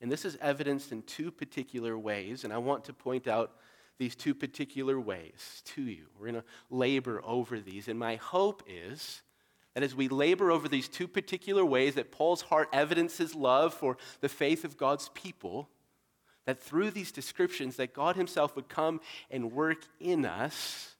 And 0.00 0.12
this 0.12 0.24
is 0.24 0.38
evidenced 0.40 0.92
in 0.92 1.02
two 1.02 1.30
particular 1.30 1.98
ways, 1.98 2.44
and 2.44 2.52
I 2.52 2.58
want 2.58 2.84
to 2.84 2.92
point 2.92 3.26
out 3.26 3.52
these 3.98 4.14
two 4.14 4.34
particular 4.34 5.00
ways 5.00 5.62
to 5.64 5.82
you. 5.82 6.06
We're 6.18 6.30
going 6.30 6.42
to 6.42 6.48
labor 6.70 7.22
over 7.24 7.58
these, 7.58 7.88
and 7.88 7.98
my 7.98 8.16
hope 8.16 8.62
is 8.68 9.22
that 9.74 9.82
as 9.82 9.94
we 9.94 10.08
labor 10.08 10.50
over 10.50 10.68
these 10.68 10.88
two 10.88 11.08
particular 11.08 11.64
ways 11.64 11.96
that 11.96 12.12
Paul's 12.12 12.42
heart 12.42 12.68
evidences 12.72 13.34
love 13.34 13.74
for 13.74 13.96
the 14.20 14.28
faith 14.28 14.64
of 14.64 14.76
God's 14.76 15.10
people, 15.14 15.68
that 16.46 16.62
through 16.62 16.90
these 16.90 17.10
descriptions 17.10 17.76
that 17.76 17.94
God 17.94 18.16
himself 18.16 18.54
would 18.54 18.68
come 18.68 19.00
and 19.30 19.52
work 19.52 19.78
in 19.98 20.24
us 20.24 20.94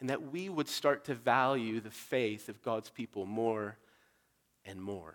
and 0.00 0.10
that 0.10 0.32
we 0.32 0.48
would 0.48 0.68
start 0.68 1.04
to 1.04 1.14
value 1.14 1.78
the 1.78 1.90
faith 1.90 2.48
of 2.48 2.62
God's 2.62 2.90
people 2.90 3.24
more 3.24 3.76
and 4.64 4.82
more. 4.82 5.14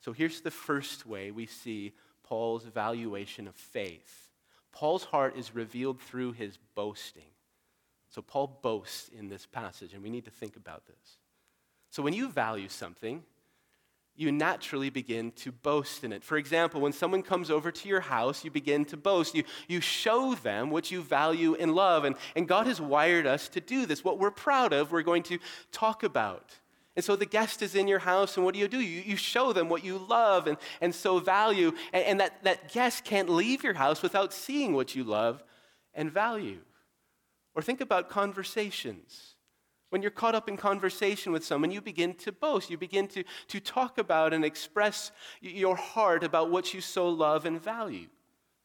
So 0.00 0.12
here's 0.12 0.40
the 0.40 0.50
first 0.50 1.06
way 1.06 1.30
we 1.30 1.46
see 1.46 1.92
Paul's 2.24 2.64
valuation 2.64 3.46
of 3.46 3.54
faith. 3.54 4.30
Paul's 4.72 5.04
heart 5.04 5.36
is 5.36 5.54
revealed 5.54 6.00
through 6.00 6.32
his 6.32 6.58
boasting. 6.74 7.33
So 8.14 8.22
Paul 8.22 8.60
boasts 8.62 9.08
in 9.08 9.28
this 9.28 9.44
passage, 9.44 9.92
and 9.92 10.00
we 10.00 10.08
need 10.08 10.24
to 10.26 10.30
think 10.30 10.54
about 10.54 10.86
this. 10.86 11.18
So 11.90 12.00
when 12.00 12.14
you 12.14 12.28
value 12.28 12.68
something, 12.68 13.24
you 14.14 14.30
naturally 14.30 14.88
begin 14.88 15.32
to 15.32 15.50
boast 15.50 16.04
in 16.04 16.12
it. 16.12 16.22
For 16.22 16.36
example, 16.36 16.80
when 16.80 16.92
someone 16.92 17.24
comes 17.24 17.50
over 17.50 17.72
to 17.72 17.88
your 17.88 18.02
house, 18.02 18.44
you 18.44 18.52
begin 18.52 18.84
to 18.84 18.96
boast. 18.96 19.34
You, 19.34 19.42
you 19.66 19.80
show 19.80 20.36
them 20.36 20.70
what 20.70 20.92
you 20.92 21.02
value 21.02 21.56
and 21.56 21.74
love. 21.74 22.04
And, 22.04 22.14
and 22.36 22.46
God 22.46 22.68
has 22.68 22.80
wired 22.80 23.26
us 23.26 23.48
to 23.48 23.60
do 23.60 23.84
this. 23.84 24.04
What 24.04 24.20
we're 24.20 24.30
proud 24.30 24.72
of, 24.72 24.92
we're 24.92 25.02
going 25.02 25.24
to 25.24 25.40
talk 25.72 26.04
about. 26.04 26.54
And 26.94 27.04
so 27.04 27.16
the 27.16 27.26
guest 27.26 27.62
is 27.62 27.74
in 27.74 27.88
your 27.88 27.98
house, 27.98 28.36
and 28.36 28.44
what 28.44 28.54
do 28.54 28.60
you 28.60 28.68
do? 28.68 28.78
You, 28.78 29.02
you 29.04 29.16
show 29.16 29.52
them 29.52 29.68
what 29.68 29.82
you 29.82 29.98
love 29.98 30.46
and, 30.46 30.56
and 30.80 30.94
so 30.94 31.18
value. 31.18 31.72
And, 31.92 32.04
and 32.04 32.20
that, 32.20 32.44
that 32.44 32.72
guest 32.72 33.02
can't 33.02 33.28
leave 33.28 33.64
your 33.64 33.74
house 33.74 34.02
without 34.02 34.32
seeing 34.32 34.72
what 34.72 34.94
you 34.94 35.02
love 35.02 35.42
and 35.94 36.12
value. 36.12 36.60
Or 37.54 37.62
think 37.62 37.80
about 37.80 38.08
conversations. 38.10 39.34
When 39.90 40.02
you're 40.02 40.10
caught 40.10 40.34
up 40.34 40.48
in 40.48 40.56
conversation 40.56 41.30
with 41.30 41.44
someone, 41.44 41.70
you 41.70 41.80
begin 41.80 42.14
to 42.14 42.32
boast. 42.32 42.68
You 42.68 42.76
begin 42.76 43.06
to, 43.08 43.22
to 43.48 43.60
talk 43.60 43.98
about 43.98 44.32
and 44.32 44.44
express 44.44 45.12
your 45.40 45.76
heart 45.76 46.24
about 46.24 46.50
what 46.50 46.74
you 46.74 46.80
so 46.80 47.08
love 47.08 47.46
and 47.46 47.62
value. 47.62 48.08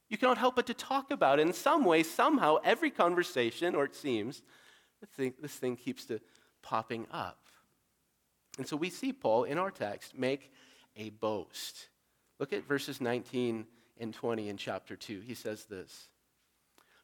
You 0.10 0.18
cannot 0.18 0.40
help 0.40 0.56
but 0.56 0.66
to 0.68 0.74
talk 0.74 1.12
about 1.12 1.40
it. 1.40 1.44
In 1.46 1.54
some 1.54 1.86
way, 1.86 2.02
somehow, 2.02 2.58
every 2.64 2.90
conversation, 2.90 3.76
or 3.76 3.86
it 3.86 3.96
seems, 3.96 4.42
thing, 5.16 5.34
this 5.40 5.54
thing 5.54 5.76
keeps 5.76 6.06
to 6.06 6.20
popping 6.64 7.06
up. 7.12 7.38
And 8.58 8.68
so 8.68 8.76
we 8.76 8.90
see 8.90 9.14
Paul 9.14 9.44
in 9.44 9.58
our 9.58 9.72
text 9.72 10.18
make 10.18 10.52
a 10.98 11.12
boast. 11.12 11.90
Look 12.40 12.54
at 12.54 12.68
verses 12.68 13.00
19 13.00 13.66
and 14.00 14.14
20 14.14 14.50
in 14.50 14.58
chapter 14.58 14.96
2. 14.96 15.22
He 15.22 15.34
says 15.34 15.66
this 15.66 16.10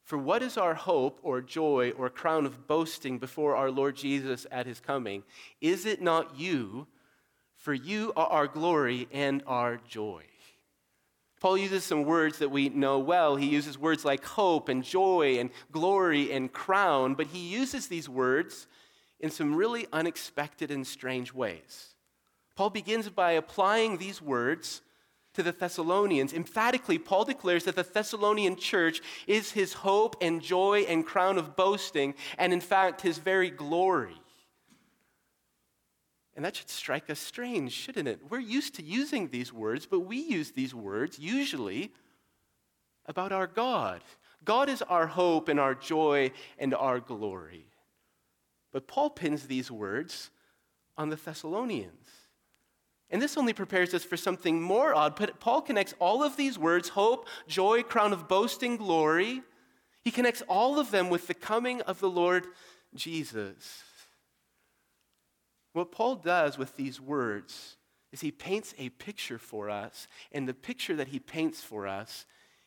for 0.05 0.19
what 0.19 0.43
is 0.43 0.55
our 0.55 0.75
hope 0.75 1.19
or 1.24 1.41
joy 1.41 1.91
or 1.97 2.09
crown 2.12 2.45
of 2.45 2.67
boasting 2.67 3.17
before 3.17 3.55
our 3.55 3.71
Lord 3.71 3.95
Jesus 3.95 4.45
at 4.51 4.67
his 4.67 4.79
coming? 4.79 5.24
Is 5.59 5.88
it 5.88 6.00
not 6.00 6.39
you? 6.39 6.85
For 7.57 7.74
you 7.74 8.13
are 8.15 8.27
our 8.27 8.47
glory 8.47 9.07
and 9.12 9.41
our 9.47 9.77
joy. 9.88 10.21
Paul 11.41 11.57
uses 11.57 11.83
some 11.83 12.03
words 12.03 12.38
that 12.38 12.51
we 12.51 12.69
know 12.69 13.00
well. 13.00 13.35
He 13.35 13.47
uses 13.47 13.79
words 13.79 14.05
like 14.05 14.24
hope 14.24 14.69
and 14.69 14.83
joy 14.83 15.39
and 15.39 15.50
glory 15.71 16.31
and 16.31 16.53
crown, 16.53 17.15
but 17.15 17.27
he 17.27 17.39
uses 17.39 17.88
these 17.88 18.07
words 18.07 18.67
in 19.19 19.31
some 19.31 19.55
really 19.55 19.88
unexpected 19.91 20.69
and 20.69 20.85
strange 20.85 21.33
ways. 21.33 21.95
Paul 22.55 22.69
begins 22.69 23.09
by 23.09 23.31
applying 23.31 23.97
these 23.97 24.21
words 24.21 24.83
to 25.36 25.44
the 25.44 25.51
Thessalonians. 25.51 26.34
Emphatically, 26.34 26.98
Paul 26.98 27.25
declares 27.25 27.63
that 27.65 27.75
the 27.75 27.84
Thessalonian 27.84 28.56
church 28.56 29.01
is 29.27 29.51
his 29.51 29.74
hope 29.74 30.15
and 30.22 30.42
joy 30.42 30.82
and 30.88 31.06
crown 31.06 31.38
of 31.38 31.56
boasting, 31.56 32.15
and 32.38 32.51
in 32.51 32.62
fact, 32.62 33.01
his 33.01 33.18
very 33.18 33.50
glory. 33.50 34.15
And 36.36 36.44
that 36.44 36.56
should 36.56 36.70
strike 36.70 37.10
us 37.10 37.20
strange, 37.20 37.72
shouldn't 37.72 38.08
it? 38.08 38.20
We're 38.30 38.39
used 38.39 38.75
to 38.75 38.84
using 38.84 39.30
these 39.30 39.54
words, 39.54 39.86
but 39.86 40.01
we 40.01 40.18
use 40.18 40.51
these 40.51 40.75
words 40.75 41.18
usually 41.18 41.92
about 43.06 43.32
our 43.32 43.48
God. 43.48 44.01
God 44.44 44.70
is 44.70 44.82
our 44.82 45.08
hope 45.08 45.48
and 45.48 45.60
our 45.60 45.75
joy 45.75 46.32
and 46.60 46.74
our 46.74 47.00
glory. 47.00 47.68
But 48.74 48.88
Paul 48.88 49.10
pins 49.12 49.48
these 49.48 49.72
words 49.72 50.30
on 50.98 51.10
the 51.10 51.15
Thessalonians. 51.15 52.04
And 53.15 53.22
this 53.22 53.38
only 53.38 53.53
prepares 53.53 53.93
us 53.93 54.03
for 54.03 54.17
something 54.17 54.62
more 54.62 54.93
odd. 54.93 55.15
But 55.15 55.39
Paul 55.39 55.62
connects 55.62 55.93
all 56.00 56.22
of 56.22 56.36
these 56.36 56.60
words 56.60 56.89
hope, 56.89 57.29
joy, 57.48 57.81
crown 57.81 58.12
of 58.12 58.27
boasting, 58.27 58.75
glory. 58.75 59.41
He 60.03 60.12
connects 60.12 60.43
all 60.50 60.81
of 60.81 60.91
them 60.91 61.10
with 61.10 61.27
the 61.27 61.34
coming 61.34 61.79
of 61.84 62.01
the 62.01 62.10
Lord 62.10 62.45
Jesus. 62.93 63.84
What 65.72 65.93
Paul 65.93 66.17
does 66.17 66.57
with 66.57 66.75
these 66.75 67.00
words 67.00 67.77
is 68.12 68.19
he 68.19 68.31
paints 68.31 68.75
a 68.77 68.89
picture 68.89 69.39
for 69.39 69.69
us, 69.69 70.10
and 70.34 70.45
the 70.45 70.53
picture 70.53 70.98
that 70.98 71.07
he 71.07 71.19
paints 71.19 71.62
for 71.62 71.88
us 71.88 72.25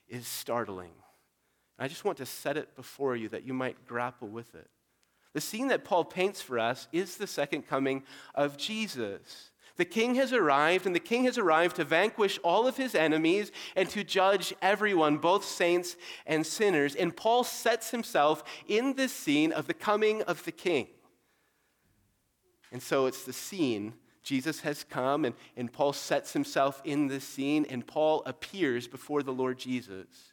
is 0.08 0.26
startling. 0.26 0.92
I 1.78 1.88
just 1.88 2.06
want 2.06 2.16
to 2.16 2.24
set 2.24 2.56
it 2.56 2.74
before 2.74 3.16
you 3.16 3.28
that 3.28 3.44
you 3.44 3.52
might 3.52 3.86
grapple 3.86 4.28
with 4.28 4.54
it. 4.54 4.70
The 5.34 5.42
scene 5.42 5.68
that 5.68 5.84
Paul 5.84 6.06
paints 6.06 6.40
for 6.40 6.58
us 6.58 6.88
is 6.90 7.18
the 7.18 7.26
second 7.26 7.68
coming 7.68 8.04
of 8.34 8.56
Jesus. 8.56 9.50
The 9.78 9.84
king 9.84 10.16
has 10.16 10.32
arrived, 10.32 10.86
and 10.86 10.94
the 10.94 11.00
king 11.00 11.24
has 11.24 11.38
arrived 11.38 11.76
to 11.76 11.84
vanquish 11.84 12.38
all 12.42 12.66
of 12.66 12.76
his 12.76 12.96
enemies 12.96 13.52
and 13.76 13.88
to 13.90 14.02
judge 14.02 14.52
everyone, 14.60 15.18
both 15.18 15.44
saints 15.44 15.96
and 16.26 16.44
sinners. 16.44 16.96
And 16.96 17.16
Paul 17.16 17.44
sets 17.44 17.92
himself 17.92 18.42
in 18.66 18.94
this 18.94 19.12
scene 19.12 19.52
of 19.52 19.68
the 19.68 19.74
coming 19.74 20.22
of 20.22 20.44
the 20.44 20.52
king. 20.52 20.88
And 22.72 22.82
so 22.82 23.06
it's 23.06 23.22
the 23.22 23.32
scene. 23.32 23.94
Jesus 24.24 24.60
has 24.60 24.84
come, 24.84 25.24
and, 25.24 25.34
and 25.56 25.72
Paul 25.72 25.92
sets 25.92 26.32
himself 26.32 26.82
in 26.84 27.06
this 27.06 27.24
scene, 27.24 27.64
and 27.70 27.86
Paul 27.86 28.22
appears 28.26 28.88
before 28.88 29.22
the 29.22 29.32
Lord 29.32 29.58
Jesus. 29.58 30.27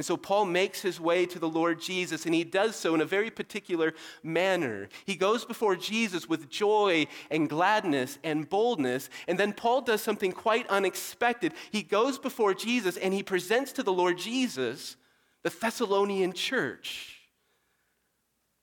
And 0.00 0.04
so 0.06 0.16
Paul 0.16 0.46
makes 0.46 0.80
his 0.80 0.98
way 0.98 1.26
to 1.26 1.38
the 1.38 1.46
Lord 1.46 1.78
Jesus, 1.78 2.24
and 2.24 2.34
he 2.34 2.42
does 2.42 2.74
so 2.74 2.94
in 2.94 3.02
a 3.02 3.04
very 3.04 3.30
particular 3.30 3.92
manner. 4.22 4.88
He 5.04 5.14
goes 5.14 5.44
before 5.44 5.76
Jesus 5.76 6.26
with 6.26 6.48
joy 6.48 7.06
and 7.30 7.50
gladness 7.50 8.18
and 8.24 8.48
boldness, 8.48 9.10
and 9.28 9.38
then 9.38 9.52
Paul 9.52 9.82
does 9.82 10.00
something 10.00 10.32
quite 10.32 10.66
unexpected. 10.68 11.52
He 11.70 11.82
goes 11.82 12.18
before 12.18 12.54
Jesus 12.54 12.96
and 12.96 13.12
he 13.12 13.22
presents 13.22 13.72
to 13.72 13.82
the 13.82 13.92
Lord 13.92 14.16
Jesus 14.16 14.96
the 15.42 15.50
Thessalonian 15.50 16.32
church. 16.32 17.20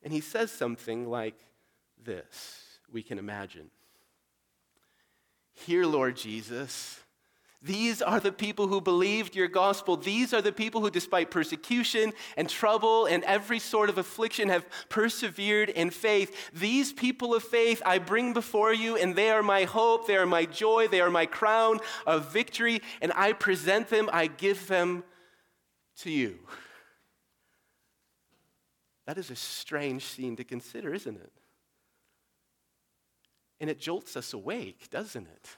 And 0.02 0.12
he 0.12 0.22
says 0.22 0.52
something 0.52 1.08
like 1.08 1.38
this 2.04 2.80
we 2.92 3.04
can 3.04 3.20
imagine. 3.20 3.70
Here, 5.54 5.86
Lord 5.86 6.18
Jesus, 6.18 7.00
these 7.62 8.04
are 8.04 8.20
the 8.20 8.32
people 8.32 8.68
who 8.68 8.80
believed 8.80 9.36
your 9.36 9.48
gospel. 9.48 9.98
These 9.98 10.32
are 10.32 10.44
the 10.44 10.52
people 10.52 10.82
who, 10.82 10.92
despite 10.92 11.32
persecution 11.32 12.14
and 12.36 12.48
trouble 12.48 13.08
and 13.08 13.24
every 13.24 13.58
sort 13.58 13.90
of 13.90 13.98
affliction, 13.98 14.50
have 14.50 14.66
persevered 14.90 15.70
in 15.70 15.90
faith. 15.90 16.52
These 16.54 16.94
people 16.94 17.34
of 17.34 17.44
faith 17.44 17.82
I 17.84 17.98
bring 17.98 18.34
before 18.34 18.74
you, 18.74 18.96
and 18.96 19.16
they 19.16 19.32
are 19.32 19.42
my 19.42 19.64
hope, 19.64 20.06
they 20.06 20.18
are 20.18 20.28
my 20.28 20.46
joy, 20.46 20.88
they 20.88 21.02
are 21.02 21.10
my 21.10 21.26
crown 21.26 21.80
of 22.06 22.32
victory, 22.32 22.82
and 23.02 23.12
I 23.16 23.34
present 23.34 23.88
them, 23.90 24.08
I 24.14 24.28
give 24.28 24.68
them 24.68 25.04
to 26.02 26.12
you. 26.12 26.38
That 29.08 29.18
is 29.18 29.32
a 29.32 29.36
strange 29.36 30.06
scene 30.06 30.36
to 30.36 30.44
consider, 30.44 30.94
isn't 30.94 31.16
it? 31.16 31.32
And 33.60 33.68
it 33.68 33.80
jolts 33.80 34.16
us 34.16 34.34
awake, 34.34 34.90
doesn't 34.92 35.26
it? 35.26 35.58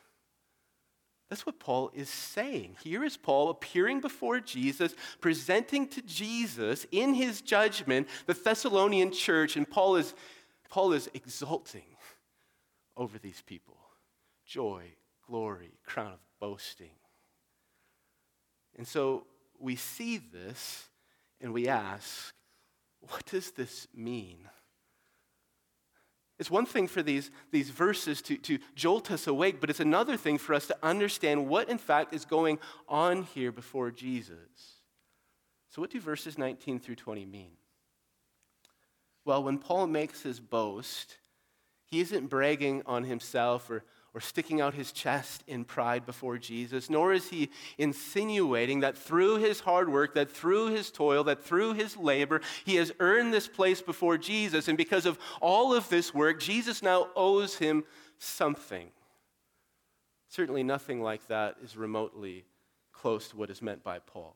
That's 1.29 1.45
what 1.45 1.59
Paul 1.59 1.91
is 1.93 2.09
saying. 2.09 2.77
Here 2.83 3.03
is 3.03 3.15
Paul 3.15 3.49
appearing 3.49 4.01
before 4.01 4.39
Jesus, 4.39 4.95
presenting 5.21 5.87
to 5.89 6.01
Jesus 6.01 6.87
in 6.91 7.13
his 7.13 7.41
judgment 7.41 8.07
the 8.25 8.33
Thessalonian 8.33 9.11
church, 9.11 9.55
and 9.55 9.69
Paul 9.69 9.97
is, 9.97 10.15
Paul 10.69 10.93
is 10.93 11.09
exulting 11.13 11.83
over 12.97 13.19
these 13.19 13.43
people 13.45 13.77
joy, 14.45 14.83
glory, 15.27 15.71
crown 15.85 16.13
of 16.13 16.19
boasting. 16.39 16.89
And 18.75 18.87
so 18.87 19.27
we 19.59 19.75
see 19.75 20.17
this 20.17 20.87
and 21.39 21.53
we 21.53 21.67
ask, 21.67 22.33
what 23.01 23.25
does 23.27 23.51
this 23.51 23.87
mean? 23.93 24.49
It's 26.39 26.49
one 26.49 26.65
thing 26.65 26.87
for 26.87 27.03
these, 27.03 27.31
these 27.51 27.69
verses 27.69 28.21
to, 28.23 28.37
to 28.37 28.59
jolt 28.73 29.11
us 29.11 29.27
awake, 29.27 29.59
but 29.59 29.69
it's 29.69 29.81
another 29.81 30.15
thing 30.15 30.37
for 30.37 30.53
us 30.53 30.67
to 30.67 30.77
understand 30.81 31.49
what, 31.49 31.69
in 31.69 31.77
fact, 31.77 32.13
is 32.13 32.23
going 32.23 32.59
on 32.87 33.23
here 33.23 33.51
before 33.51 33.91
Jesus. 33.91 34.37
So, 35.69 35.81
what 35.81 35.91
do 35.91 35.99
verses 35.99 36.37
19 36.37 36.79
through 36.79 36.95
20 36.95 37.25
mean? 37.25 37.51
Well, 39.25 39.43
when 39.43 39.57
Paul 39.57 39.87
makes 39.87 40.21
his 40.21 40.39
boast, 40.39 41.17
he 41.85 41.99
isn't 41.99 42.27
bragging 42.27 42.83
on 42.85 43.03
himself 43.03 43.69
or 43.69 43.83
or 44.13 44.21
sticking 44.21 44.59
out 44.59 44.73
his 44.73 44.91
chest 44.91 45.43
in 45.47 45.63
pride 45.63 46.05
before 46.05 46.37
Jesus, 46.37 46.89
nor 46.89 47.13
is 47.13 47.29
he 47.29 47.49
insinuating 47.77 48.79
that 48.79 48.97
through 48.97 49.37
his 49.37 49.59
hard 49.59 49.89
work, 49.89 50.15
that 50.15 50.31
through 50.31 50.67
his 50.67 50.91
toil, 50.91 51.23
that 51.25 51.43
through 51.43 51.73
his 51.73 51.95
labor, 51.95 52.41
he 52.65 52.75
has 52.75 52.91
earned 52.99 53.33
this 53.33 53.47
place 53.47 53.81
before 53.81 54.17
Jesus. 54.17 54.67
And 54.67 54.77
because 54.77 55.05
of 55.05 55.19
all 55.41 55.73
of 55.73 55.89
this 55.89 56.13
work, 56.13 56.39
Jesus 56.39 56.81
now 56.81 57.09
owes 57.15 57.55
him 57.57 57.83
something. 58.17 58.89
Certainly, 60.29 60.63
nothing 60.63 61.01
like 61.01 61.27
that 61.27 61.57
is 61.63 61.75
remotely 61.75 62.45
close 62.91 63.29
to 63.29 63.37
what 63.37 63.49
is 63.49 63.61
meant 63.61 63.83
by 63.83 63.99
Paul. 63.99 64.35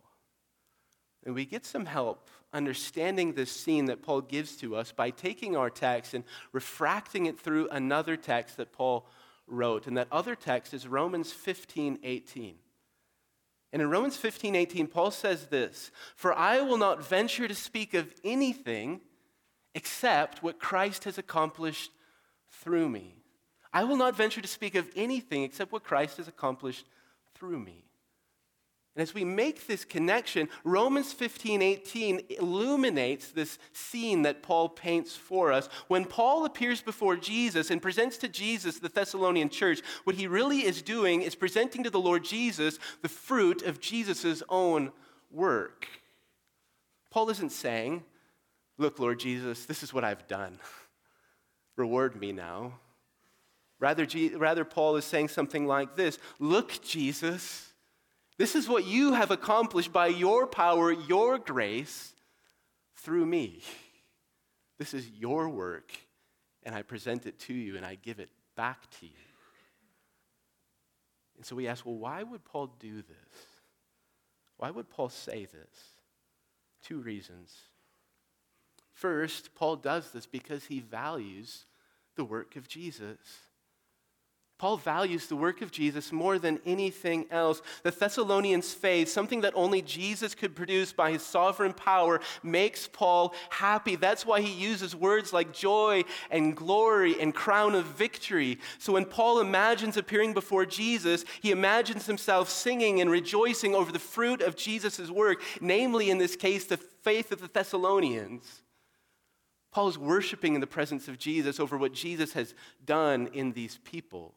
And 1.25 1.35
we 1.35 1.45
get 1.45 1.65
some 1.65 1.85
help 1.85 2.29
understanding 2.51 3.33
this 3.33 3.51
scene 3.51 3.85
that 3.85 4.01
Paul 4.01 4.21
gives 4.21 4.55
to 4.57 4.75
us 4.75 4.91
by 4.91 5.09
taking 5.09 5.55
our 5.55 5.69
text 5.69 6.13
and 6.13 6.23
refracting 6.51 7.25
it 7.25 7.39
through 7.39 7.69
another 7.69 8.15
text 8.15 8.57
that 8.57 8.71
Paul 8.71 9.07
wrote. 9.47 9.87
And 9.87 9.97
that 9.97 10.07
other 10.11 10.35
text 10.35 10.73
is 10.73 10.87
Romans 10.87 11.31
15 11.31 11.99
18. 12.03 12.55
And 13.71 13.81
in 13.81 13.89
Romans 13.89 14.15
15 14.17 14.55
18, 14.55 14.87
Paul 14.87 15.11
says 15.11 15.47
this 15.47 15.91
For 16.15 16.33
I 16.33 16.61
will 16.61 16.77
not 16.77 17.05
venture 17.05 17.47
to 17.47 17.55
speak 17.55 17.93
of 17.93 18.13
anything 18.23 19.01
except 19.75 20.43
what 20.43 20.59
Christ 20.59 21.05
has 21.05 21.17
accomplished 21.17 21.91
through 22.49 22.89
me. 22.89 23.15
I 23.73 23.83
will 23.83 23.97
not 23.97 24.15
venture 24.15 24.41
to 24.41 24.47
speak 24.47 24.75
of 24.75 24.87
anything 24.95 25.41
except 25.41 25.71
what 25.71 25.83
Christ 25.83 26.17
has 26.17 26.27
accomplished 26.27 26.85
through 27.33 27.59
me. 27.59 27.85
And 28.95 29.01
as 29.01 29.13
we 29.13 29.23
make 29.23 29.65
this 29.65 29.85
connection, 29.85 30.49
Romans 30.63 31.13
15 31.13 31.61
18 31.63 32.21
illuminates 32.29 33.31
this 33.31 33.57
scene 33.71 34.21
that 34.21 34.43
Paul 34.43 34.69
paints 34.69 35.15
for 35.15 35.51
us. 35.51 35.67
When 35.87 36.05
Paul 36.05 36.45
appears 36.45 36.81
before 36.81 37.15
Jesus 37.15 37.71
and 37.71 37.81
presents 37.81 38.17
to 38.17 38.27
Jesus 38.27 38.77
the 38.77 38.89
Thessalonian 38.89 39.49
church, 39.49 39.81
what 40.03 40.15
he 40.15 40.27
really 40.27 40.63
is 40.63 40.83
doing 40.83 41.23
is 41.23 41.33
presenting 41.33 41.83
to 41.83 41.89
the 41.89 41.99
Lord 41.99 42.23
Jesus 42.23 42.77
the 43.01 43.09
fruit 43.09 43.63
of 43.63 43.79
Jesus' 43.79 44.43
own 44.47 44.91
work. 45.31 45.87
Paul 47.09 47.29
isn't 47.31 47.51
saying, 47.51 48.03
Look, 48.77 48.99
Lord 48.99 49.19
Jesus, 49.19 49.65
this 49.65 49.81
is 49.81 49.93
what 49.93 50.03
I've 50.03 50.27
done. 50.27 50.59
Reward 51.75 52.19
me 52.19 52.31
now. 52.31 52.73
Rather, 53.79 54.07
rather, 54.35 54.65
Paul 54.65 54.95
is 54.97 55.05
saying 55.05 55.29
something 55.29 55.65
like 55.65 55.95
this 55.95 56.19
Look, 56.37 56.79
Jesus. 56.83 57.72
This 58.37 58.55
is 58.55 58.67
what 58.67 58.85
you 58.85 59.13
have 59.13 59.31
accomplished 59.31 59.93
by 59.93 60.07
your 60.07 60.47
power, 60.47 60.91
your 60.91 61.37
grace, 61.37 62.13
through 62.95 63.25
me. 63.25 63.61
This 64.79 64.93
is 64.93 65.07
your 65.09 65.49
work, 65.49 65.91
and 66.63 66.73
I 66.73 66.81
present 66.81 67.25
it 67.25 67.39
to 67.41 67.53
you 67.53 67.77
and 67.77 67.85
I 67.85 67.95
give 67.95 68.19
it 68.19 68.29
back 68.55 68.89
to 68.99 69.05
you. 69.05 69.11
And 71.37 71.45
so 71.45 71.55
we 71.55 71.67
ask, 71.67 71.85
well, 71.85 71.95
why 71.95 72.23
would 72.23 72.43
Paul 72.45 72.73
do 72.79 72.97
this? 73.01 73.45
Why 74.57 74.71
would 74.71 74.89
Paul 74.89 75.09
say 75.09 75.45
this? 75.45 75.77
Two 76.81 76.99
reasons. 76.99 77.53
First, 78.93 79.55
Paul 79.55 79.75
does 79.75 80.11
this 80.11 80.25
because 80.25 80.65
he 80.65 80.79
values 80.79 81.65
the 82.15 82.23
work 82.23 82.55
of 82.55 82.67
Jesus. 82.67 83.17
Paul 84.59 84.77
values 84.77 85.27
the 85.27 85.35
work 85.35 85.61
of 85.61 85.71
Jesus 85.71 86.13
more 86.13 86.39
than 86.39 86.61
anything 86.65 87.25
else. 87.29 87.61
The 87.81 87.91
Thessalonians' 87.91 88.73
faith, 88.73 89.09
something 89.09 89.41
that 89.41 89.51
only 89.55 89.81
Jesus 89.81 90.35
could 90.35 90.55
produce 90.55 90.93
by 90.93 91.11
his 91.11 91.21
sovereign 91.21 91.73
power, 91.73 92.21
makes 92.43 92.87
Paul 92.87 93.33
happy. 93.49 93.97
That's 93.97 94.25
why 94.25 94.39
he 94.39 94.53
uses 94.53 94.95
words 94.95 95.33
like 95.33 95.51
joy 95.51 96.03
and 96.31 96.55
glory 96.55 97.19
and 97.19 97.35
crown 97.35 97.75
of 97.75 97.85
victory. 97.87 98.59
So 98.77 98.93
when 98.93 99.05
Paul 99.05 99.41
imagines 99.41 99.97
appearing 99.97 100.33
before 100.33 100.65
Jesus, 100.65 101.25
he 101.41 101.51
imagines 101.51 102.05
himself 102.05 102.47
singing 102.47 103.01
and 103.01 103.11
rejoicing 103.11 103.75
over 103.75 103.91
the 103.91 103.99
fruit 103.99 104.41
of 104.41 104.55
Jesus' 104.55 105.09
work, 105.09 105.41
namely, 105.59 106.09
in 106.09 106.19
this 106.19 106.37
case, 106.37 106.63
the 106.63 106.77
faith 106.77 107.33
of 107.33 107.41
the 107.41 107.49
Thessalonians. 107.51 108.61
Paul 109.73 109.89
is 109.89 109.97
worshiping 109.97 110.55
in 110.55 110.61
the 110.61 110.67
presence 110.67 111.07
of 111.07 111.17
Jesus 111.17 111.59
over 111.59 111.77
what 111.77 111.93
Jesus 111.93 112.33
has 112.33 112.53
done 112.85 113.27
in 113.33 113.53
these 113.53 113.79
people. 113.83 114.35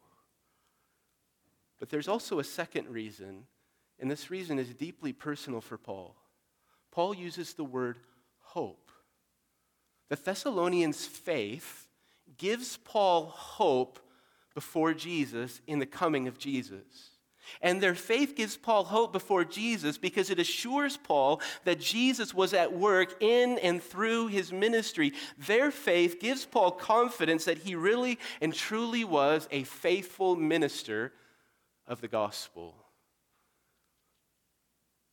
But 1.79 1.91
there's 1.91 2.09
also 2.09 2.39
a 2.39 2.45
second 2.45 2.89
reason, 2.89 3.45
and 4.01 4.11
this 4.11 4.31
reason 4.31 4.59
is 4.59 4.73
deeply 4.75 5.13
personal 5.13 5.61
for 5.61 5.77
Paul. 5.77 6.17
Paul 6.91 7.15
uses 7.15 7.55
the 7.55 7.65
word 7.65 7.99
hope. 8.41 8.91
The 10.09 10.17
Thessalonians' 10.17 11.05
faith 11.05 11.87
gives 12.39 12.79
Paul 12.79 13.27
hope 13.27 13.99
before 14.55 14.95
Jesus 14.95 15.61
in 15.67 15.79
the 15.79 15.87
coming 15.87 16.29
of 16.29 16.39
Jesus. 16.39 17.11
And 17.61 17.81
their 17.81 17.95
faith 17.95 18.35
gives 18.35 18.57
Paul 18.57 18.85
hope 18.85 19.13
before 19.13 19.45
Jesus 19.45 19.99
because 19.99 20.31
it 20.31 20.39
assures 20.39 20.97
Paul 20.97 21.41
that 21.65 21.79
Jesus 21.79 22.35
was 22.35 22.55
at 22.55 22.73
work 22.73 23.23
in 23.23 23.59
and 23.59 23.83
through 23.83 24.29
his 24.29 24.53
ministry. 24.53 25.13
Their 25.39 25.71
faith 25.71 26.19
gives 26.21 26.45
Paul 26.45 26.73
confidence 26.73 27.45
that 27.45 27.59
he 27.59 27.75
really 27.75 28.19
and 28.41 28.53
truly 28.53 29.05
was 29.05 29.49
a 29.51 29.63
faithful 29.65 30.35
minister 30.35 31.13
of 31.87 32.01
the 32.01 32.09
gospel. 32.09 32.75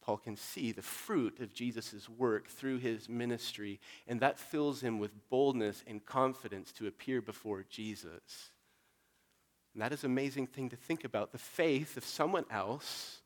Paul 0.01 0.17
can 0.17 0.35
see 0.35 0.73
the 0.73 0.81
fruit 0.81 1.39
of 1.39 1.53
Jesus' 1.53 2.09
work 2.09 2.49
through 2.49 2.79
his 2.79 3.07
ministry, 3.07 3.79
and 4.05 4.19
that 4.19 4.37
fills 4.37 4.81
him 4.81 4.99
with 4.99 5.29
boldness 5.29 5.83
and 5.87 6.05
confidence 6.05 6.73
to 6.73 6.87
appear 6.87 7.21
before 7.21 7.63
Jesus. 7.69 8.51
And 9.73 9.81
that 9.81 9.93
is 9.93 10.03
an 10.03 10.11
amazing 10.11 10.47
thing 10.47 10.69
to 10.69 10.75
think 10.75 11.05
about. 11.05 11.31
The 11.31 11.37
faith 11.37 11.95
of 11.95 12.03
someone 12.03 12.45
else 12.51 13.21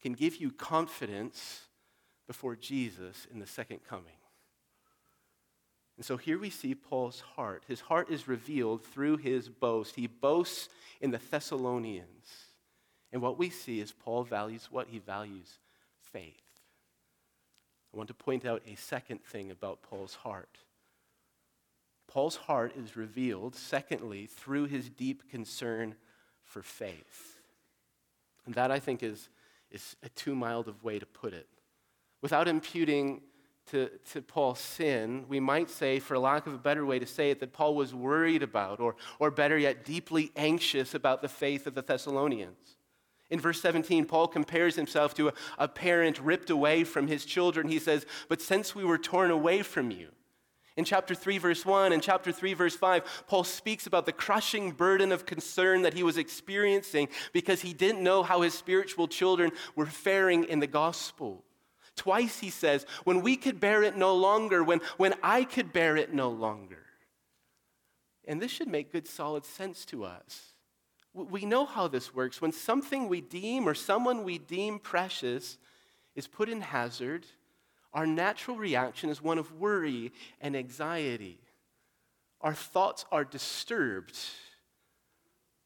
can 0.00 0.14
give 0.14 0.36
you 0.36 0.50
confidence 0.50 1.62
before 2.26 2.56
Jesus 2.56 3.26
in 3.30 3.38
the 3.38 3.46
second 3.46 3.80
coming. 3.86 4.16
And 5.96 6.04
so 6.04 6.16
here 6.16 6.38
we 6.38 6.50
see 6.50 6.74
Paul's 6.74 7.20
heart. 7.20 7.64
His 7.68 7.80
heart 7.82 8.10
is 8.10 8.26
revealed 8.26 8.82
through 8.82 9.18
his 9.18 9.48
boast. 9.48 9.94
He 9.94 10.06
boasts 10.06 10.68
in 11.00 11.10
the 11.10 11.20
Thessalonians. 11.30 12.43
And 13.14 13.22
what 13.22 13.38
we 13.38 13.48
see 13.48 13.78
is 13.78 13.92
Paul 13.92 14.24
values 14.24 14.66
what? 14.72 14.88
He 14.90 14.98
values 14.98 15.60
faith. 16.12 16.34
I 17.92 17.96
want 17.96 18.08
to 18.08 18.14
point 18.14 18.44
out 18.44 18.60
a 18.66 18.74
second 18.74 19.22
thing 19.22 19.52
about 19.52 19.82
Paul's 19.82 20.16
heart. 20.16 20.58
Paul's 22.08 22.34
heart 22.34 22.72
is 22.76 22.96
revealed, 22.96 23.54
secondly, 23.54 24.26
through 24.26 24.66
his 24.66 24.90
deep 24.90 25.30
concern 25.30 25.94
for 26.42 26.60
faith. 26.60 27.38
And 28.46 28.54
that, 28.56 28.72
I 28.72 28.80
think, 28.80 29.04
is, 29.04 29.28
is 29.70 29.94
a 30.02 30.08
too 30.08 30.34
mild 30.34 30.66
of 30.66 30.82
way 30.82 30.98
to 30.98 31.06
put 31.06 31.32
it. 31.32 31.46
Without 32.20 32.48
imputing 32.48 33.20
to, 33.70 33.90
to 34.10 34.22
Paul's 34.22 34.58
sin, 34.58 35.24
we 35.28 35.38
might 35.38 35.70
say, 35.70 36.00
for 36.00 36.18
lack 36.18 36.48
of 36.48 36.54
a 36.54 36.58
better 36.58 36.84
way 36.84 36.98
to 36.98 37.06
say 37.06 37.30
it, 37.30 37.38
that 37.38 37.52
Paul 37.52 37.76
was 37.76 37.94
worried 37.94 38.42
about, 38.42 38.80
or, 38.80 38.96
or 39.20 39.30
better 39.30 39.56
yet, 39.56 39.84
deeply 39.84 40.32
anxious 40.34 40.94
about 40.94 41.22
the 41.22 41.28
faith 41.28 41.68
of 41.68 41.76
the 41.76 41.82
Thessalonians. 41.82 42.73
In 43.34 43.40
verse 43.40 43.60
17, 43.60 44.04
Paul 44.04 44.28
compares 44.28 44.76
himself 44.76 45.12
to 45.14 45.26
a, 45.26 45.32
a, 45.58 45.66
parent 45.66 46.20
ripped 46.20 46.50
away 46.50 46.84
from 46.84 47.08
his 47.08 47.24
children. 47.24 47.66
He 47.66 47.80
says, 47.80 48.06
But 48.28 48.40
since 48.40 48.76
we 48.76 48.84
were 48.84 48.96
torn 48.96 49.32
away 49.32 49.62
from 49.62 49.90
you. 49.90 50.10
In 50.76 50.84
chapter 50.84 51.16
3, 51.16 51.38
verse 51.38 51.66
1 51.66 51.92
and 51.92 52.00
chapter 52.00 52.30
3, 52.30 52.54
verse 52.54 52.76
5, 52.76 53.24
Paul 53.26 53.42
speaks 53.42 53.88
about 53.88 54.06
the 54.06 54.12
crushing 54.12 54.70
burden 54.70 55.10
of 55.10 55.26
concern 55.26 55.82
that 55.82 55.94
he 55.94 56.04
was 56.04 56.16
experiencing 56.16 57.08
because 57.32 57.62
he 57.62 57.72
didn't 57.72 58.04
know 58.04 58.22
how 58.22 58.42
his 58.42 58.54
spiritual 58.54 59.08
children 59.08 59.50
were 59.74 59.86
faring 59.86 60.44
in 60.44 60.60
the 60.60 60.68
gospel. 60.68 61.42
Twice 61.96 62.38
he 62.38 62.50
says, 62.50 62.86
When 63.02 63.20
we 63.20 63.34
could 63.34 63.58
bear 63.58 63.82
it 63.82 63.96
no 63.96 64.14
longer, 64.14 64.62
when, 64.62 64.80
when 64.96 65.14
I 65.24 65.42
could 65.42 65.72
bear 65.72 65.96
it 65.96 66.14
no 66.14 66.30
longer. 66.30 66.86
And 68.28 68.40
this 68.40 68.52
should 68.52 68.68
make 68.68 68.92
good, 68.92 69.08
solid 69.08 69.44
sense 69.44 69.84
to 69.86 70.04
us. 70.04 70.53
We 71.14 71.44
know 71.44 71.64
how 71.64 71.86
this 71.86 72.12
works. 72.12 72.42
When 72.42 72.50
something 72.50 73.08
we 73.08 73.20
deem 73.20 73.68
or 73.68 73.74
someone 73.74 74.24
we 74.24 74.38
deem 74.38 74.80
precious 74.80 75.58
is 76.16 76.26
put 76.26 76.48
in 76.48 76.60
hazard, 76.60 77.24
our 77.92 78.06
natural 78.06 78.56
reaction 78.56 79.08
is 79.08 79.22
one 79.22 79.38
of 79.38 79.52
worry 79.52 80.12
and 80.40 80.56
anxiety. 80.56 81.38
Our 82.40 82.52
thoughts 82.52 83.04
are 83.12 83.24
disturbed. 83.24 84.18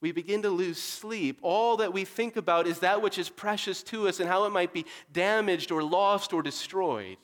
We 0.02 0.12
begin 0.12 0.42
to 0.42 0.50
lose 0.50 0.80
sleep. 0.80 1.38
All 1.42 1.78
that 1.78 1.94
we 1.94 2.04
think 2.04 2.36
about 2.36 2.66
is 2.66 2.80
that 2.80 3.00
which 3.00 3.18
is 3.18 3.30
precious 3.30 3.82
to 3.84 4.06
us 4.06 4.20
and 4.20 4.28
how 4.28 4.44
it 4.44 4.50
might 4.50 4.74
be 4.74 4.84
damaged 5.12 5.72
or 5.72 5.82
lost 5.82 6.34
or 6.34 6.42
destroyed. 6.42 7.16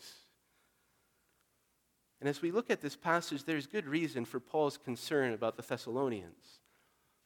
And 2.20 2.28
as 2.28 2.40
we 2.40 2.50
look 2.50 2.70
at 2.70 2.80
this 2.80 2.96
passage, 2.96 3.44
there's 3.44 3.66
good 3.66 3.87
reason 3.87 4.24
for 4.24 4.40
Paul's 4.40 4.78
concern 4.78 5.34
about 5.34 5.56
the 5.56 5.62
Thessalonians. 5.62 6.60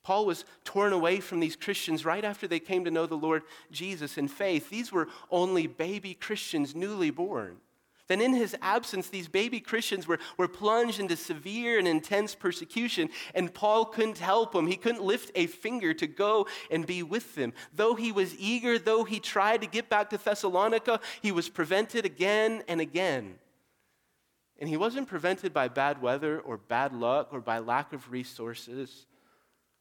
Paul 0.08 0.24
was 0.24 0.46
torn 0.64 0.94
away 0.94 1.20
from 1.20 1.38
these 1.38 1.54
Christians 1.54 2.06
right 2.06 2.24
after 2.24 2.48
they 2.48 2.60
came 2.60 2.86
to 2.86 2.90
know 2.90 3.04
the 3.04 3.14
Lord 3.14 3.42
Jesus 3.70 4.16
in 4.16 4.26
faith. 4.26 4.70
These 4.70 4.90
were 4.90 5.06
only 5.30 5.66
baby 5.66 6.14
Christians, 6.14 6.74
newly 6.74 7.10
born. 7.10 7.58
Then, 8.06 8.22
in 8.22 8.32
his 8.32 8.56
absence, 8.62 9.10
these 9.10 9.28
baby 9.28 9.60
Christians 9.60 10.08
were, 10.08 10.18
were 10.38 10.48
plunged 10.48 10.98
into 10.98 11.14
severe 11.14 11.78
and 11.78 11.86
intense 11.86 12.34
persecution, 12.34 13.10
and 13.34 13.52
Paul 13.52 13.84
couldn't 13.84 14.16
help 14.16 14.52
them. 14.52 14.66
He 14.66 14.76
couldn't 14.76 15.02
lift 15.02 15.30
a 15.34 15.46
finger 15.46 15.92
to 15.92 16.06
go 16.06 16.46
and 16.70 16.86
be 16.86 17.02
with 17.02 17.34
them. 17.34 17.52
Though 17.74 17.94
he 17.94 18.10
was 18.10 18.34
eager, 18.38 18.78
though 18.78 19.04
he 19.04 19.20
tried 19.20 19.60
to 19.60 19.66
get 19.66 19.90
back 19.90 20.08
to 20.08 20.16
Thessalonica, 20.16 21.00
he 21.20 21.32
was 21.32 21.50
prevented 21.50 22.06
again 22.06 22.62
and 22.66 22.80
again. 22.80 23.34
And 24.58 24.70
he 24.70 24.78
wasn't 24.78 25.06
prevented 25.06 25.52
by 25.52 25.68
bad 25.68 26.00
weather 26.00 26.40
or 26.40 26.56
bad 26.56 26.94
luck 26.94 27.28
or 27.30 27.42
by 27.42 27.58
lack 27.58 27.92
of 27.92 28.10
resources. 28.10 29.04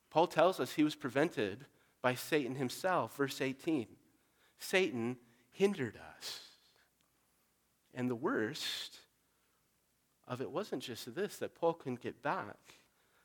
Paul 0.10 0.28
tells 0.28 0.60
us 0.60 0.74
he 0.74 0.84
was 0.84 0.96
prevented 0.96 1.65
by 2.02 2.15
Satan 2.15 2.56
himself. 2.56 3.15
Verse 3.15 3.41
18 3.41 3.88
Satan 4.60 5.17
hindered 5.52 6.00
us. 6.17 6.41
And 7.93 8.10
the 8.10 8.15
worst 8.15 9.00
of 10.28 10.41
it 10.41 10.52
wasn't 10.52 10.84
just 10.84 11.13
this 11.15 11.38
that 11.38 11.56
Paul 11.56 11.74
couldn't 11.74 12.02
get 12.02 12.22
back. 12.22 12.58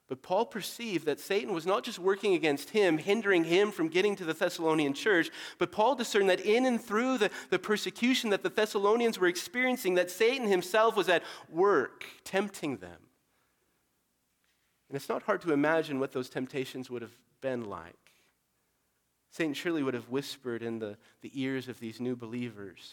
But 0.08 0.22
Paul 0.22 0.44
perceived 0.44 1.06
that 1.06 1.20
Satan 1.20 1.54
was 1.54 1.64
not 1.64 1.84
just 1.84 1.98
working 1.98 2.34
against 2.34 2.70
him, 2.70 2.98
hindering 2.98 3.44
him 3.44 3.70
from 3.70 3.88
getting 3.88 4.14
to 4.16 4.24
the 4.24 4.34
Thessalonian 4.34 4.92
church, 4.92 5.30
but 5.58 5.72
Paul 5.72 5.94
discerned 5.94 6.28
that 6.28 6.40
in 6.40 6.66
and 6.66 6.82
through 6.82 7.18
the, 7.18 7.30
the 7.50 7.58
persecution 7.58 8.30
that 8.30 8.42
the 8.42 8.50
Thessalonians 8.50 9.18
were 9.18 9.28
experiencing, 9.28 9.94
that 9.94 10.10
Satan 10.10 10.48
himself 10.48 10.96
was 10.96 11.08
at 11.08 11.22
work, 11.48 12.04
tempting 12.24 12.78
them. 12.78 12.98
And 14.92 15.00
it's 15.00 15.08
not 15.08 15.22
hard 15.22 15.40
to 15.40 15.54
imagine 15.54 16.00
what 16.00 16.12
those 16.12 16.28
temptations 16.28 16.90
would 16.90 17.00
have 17.00 17.16
been 17.40 17.64
like. 17.64 17.96
Satan 19.30 19.54
surely 19.54 19.82
would 19.82 19.94
have 19.94 20.10
whispered 20.10 20.62
in 20.62 20.80
the, 20.80 20.98
the 21.22 21.30
ears 21.32 21.66
of 21.66 21.80
these 21.80 21.98
new 21.98 22.14
believers 22.14 22.92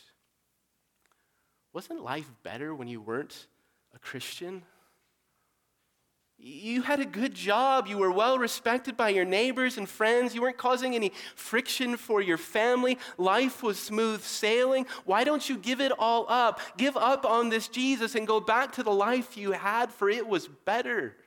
Wasn't 1.73 2.01
life 2.01 2.31
better 2.41 2.73
when 2.73 2.87
you 2.87 3.01
weren't 3.01 3.47
a 3.93 3.99
Christian? 3.99 4.63
You 6.37 6.83
had 6.83 7.01
a 7.01 7.05
good 7.05 7.33
job. 7.33 7.85
You 7.85 7.97
were 7.97 8.13
well 8.13 8.39
respected 8.39 8.95
by 8.95 9.09
your 9.09 9.25
neighbors 9.25 9.77
and 9.77 9.89
friends. 9.89 10.33
You 10.33 10.41
weren't 10.41 10.57
causing 10.57 10.95
any 10.95 11.11
friction 11.35 11.97
for 11.97 12.21
your 12.21 12.37
family. 12.37 12.97
Life 13.17 13.61
was 13.61 13.77
smooth 13.77 14.21
sailing. 14.21 14.85
Why 15.03 15.25
don't 15.25 15.49
you 15.49 15.57
give 15.57 15.81
it 15.81 15.91
all 15.99 16.25
up? 16.29 16.61
Give 16.77 16.95
up 16.95 17.25
on 17.25 17.49
this 17.49 17.67
Jesus 17.67 18.15
and 18.15 18.25
go 18.25 18.39
back 18.39 18.71
to 18.75 18.83
the 18.83 18.89
life 18.89 19.35
you 19.35 19.51
had, 19.51 19.91
for 19.91 20.09
it 20.09 20.25
was 20.25 20.47
better 20.47 21.17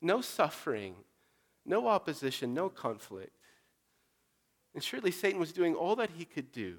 no 0.00 0.20
suffering, 0.20 0.94
no 1.64 1.88
opposition, 1.88 2.54
no 2.54 2.68
conflict. 2.68 3.32
And 4.74 4.82
surely 4.82 5.10
Satan 5.10 5.40
was 5.40 5.52
doing 5.52 5.74
all 5.74 5.96
that 5.96 6.10
he 6.10 6.24
could 6.24 6.52
do, 6.52 6.76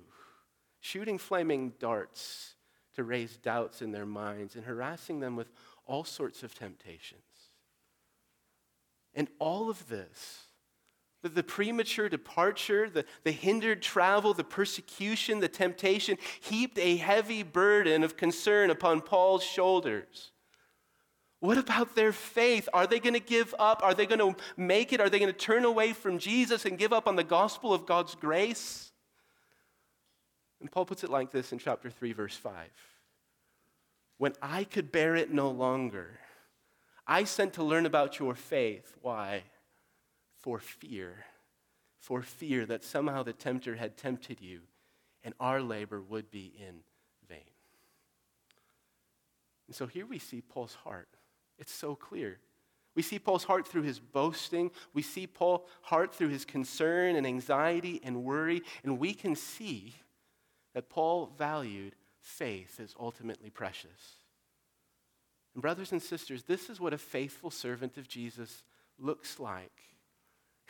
shooting 0.80 1.18
flaming 1.18 1.74
darts 1.80 2.54
to 2.96 3.04
raise 3.04 3.38
doubts 3.38 3.82
in 3.82 3.92
their 3.92 4.06
minds 4.06 4.56
and 4.56 4.66
harassing 4.66 5.20
them 5.20 5.36
with 5.36 5.52
all 5.86 6.04
sorts 6.04 6.44
of 6.44 6.54
temptations. 6.54 7.22
And 9.14 9.28
all 9.40 9.70
of 9.70 9.88
this, 9.90 10.44
the, 11.24 11.30
the 11.30 11.44
premature 11.44 12.08
departure, 12.08 12.90
the, 12.90 13.06
the 13.24 13.32
hindered 13.32 13.82
travel, 13.82 14.34
the 14.34 14.44
persecution, 14.44 15.40
the 15.40 15.48
temptation, 15.48 16.18
heaped 16.40 16.78
a 16.78 16.98
heavy 16.98 17.42
burden 17.42 18.04
of 18.04 18.16
concern 18.16 18.70
upon 18.70 19.02
Paul's 19.02 19.44
shoulders. 19.44 20.32
What 21.40 21.58
about 21.58 21.96
their 21.96 22.12
faith? 22.12 22.68
Are 22.74 22.88
they 22.88 23.00
going 23.00 23.14
to 23.14 23.20
give 23.20 23.54
up? 23.60 23.82
Are 23.84 23.94
they 23.94 24.06
going 24.06 24.20
to 24.20 24.36
make 24.56 24.92
it? 24.92 25.00
Are 25.00 25.10
they 25.10 25.20
going 25.20 25.32
to 25.32 25.38
turn 25.38 25.66
away 25.66 25.94
from 25.94 26.18
Jesus 26.18 26.66
and 26.66 26.78
give 26.78 26.92
up 26.92 27.08
on 27.08 27.16
the 27.16 27.24
gospel 27.24 27.74
of 27.74 27.86
God's 27.86 28.16
grace? 28.16 28.92
And 30.60 30.72
Paul 30.72 30.86
puts 30.86 31.04
it 31.04 31.12
like 31.12 31.32
this 31.32 31.52
in 31.52 31.60
chapter 31.60 31.92
3, 31.92 32.14
verse 32.14 32.36
5. 32.36 32.54
When 34.18 34.34
I 34.42 34.64
could 34.64 34.92
bear 34.92 35.16
it 35.16 35.32
no 35.32 35.52
longer, 35.52 36.20
I 37.06 37.24
sent 37.24 37.54
to 37.54 37.64
learn 37.64 37.86
about 37.86 38.18
your 38.18 38.34
faith. 38.34 38.96
Why? 39.02 39.44
For 40.40 40.60
fear. 40.60 41.26
For 42.00 42.24
fear 42.24 42.66
that 42.66 42.84
somehow 42.84 43.22
the 43.22 43.34
tempter 43.34 43.76
had 43.76 43.96
tempted 43.96 44.42
you 44.42 44.62
and 45.24 45.36
our 45.40 45.62
labor 45.62 46.02
would 46.02 46.32
be 46.32 46.54
in 46.58 46.76
vain. 47.28 47.40
And 49.68 49.76
so 49.76 49.86
here 49.86 50.06
we 50.06 50.20
see 50.20 50.42
Paul's 50.42 50.76
heart. 50.84 51.17
It's 51.58 51.74
so 51.74 51.96
clear. 51.96 52.40
We 52.96 53.04
see 53.04 53.20
Paul's 53.20 53.44
heart 53.44 53.68
through 53.68 53.84
his 53.84 54.00
boasting. 54.00 54.72
We 54.94 55.04
see 55.04 55.28
Paul's 55.28 55.62
heart 55.84 56.16
through 56.16 56.30
his 56.30 56.46
concern 56.46 57.16
and 57.16 57.28
anxiety 57.28 58.02
and 58.04 58.24
worry. 58.24 58.64
And 58.84 58.98
we 58.98 59.14
can 59.14 59.36
see 59.36 59.94
that 60.74 60.90
Paul 60.90 61.32
valued 61.38 61.96
faith 62.20 62.80
as 62.80 62.96
ultimately 63.00 63.50
precious. 63.50 64.18
And, 65.54 65.62
brothers 65.62 65.92
and 65.92 66.02
sisters, 66.02 66.44
this 66.44 66.70
is 66.70 66.80
what 66.80 66.94
a 66.94 66.98
faithful 66.98 67.52
servant 67.52 67.98
of 67.98 68.08
Jesus 68.08 68.64
looks 69.00 69.40
like. 69.40 69.72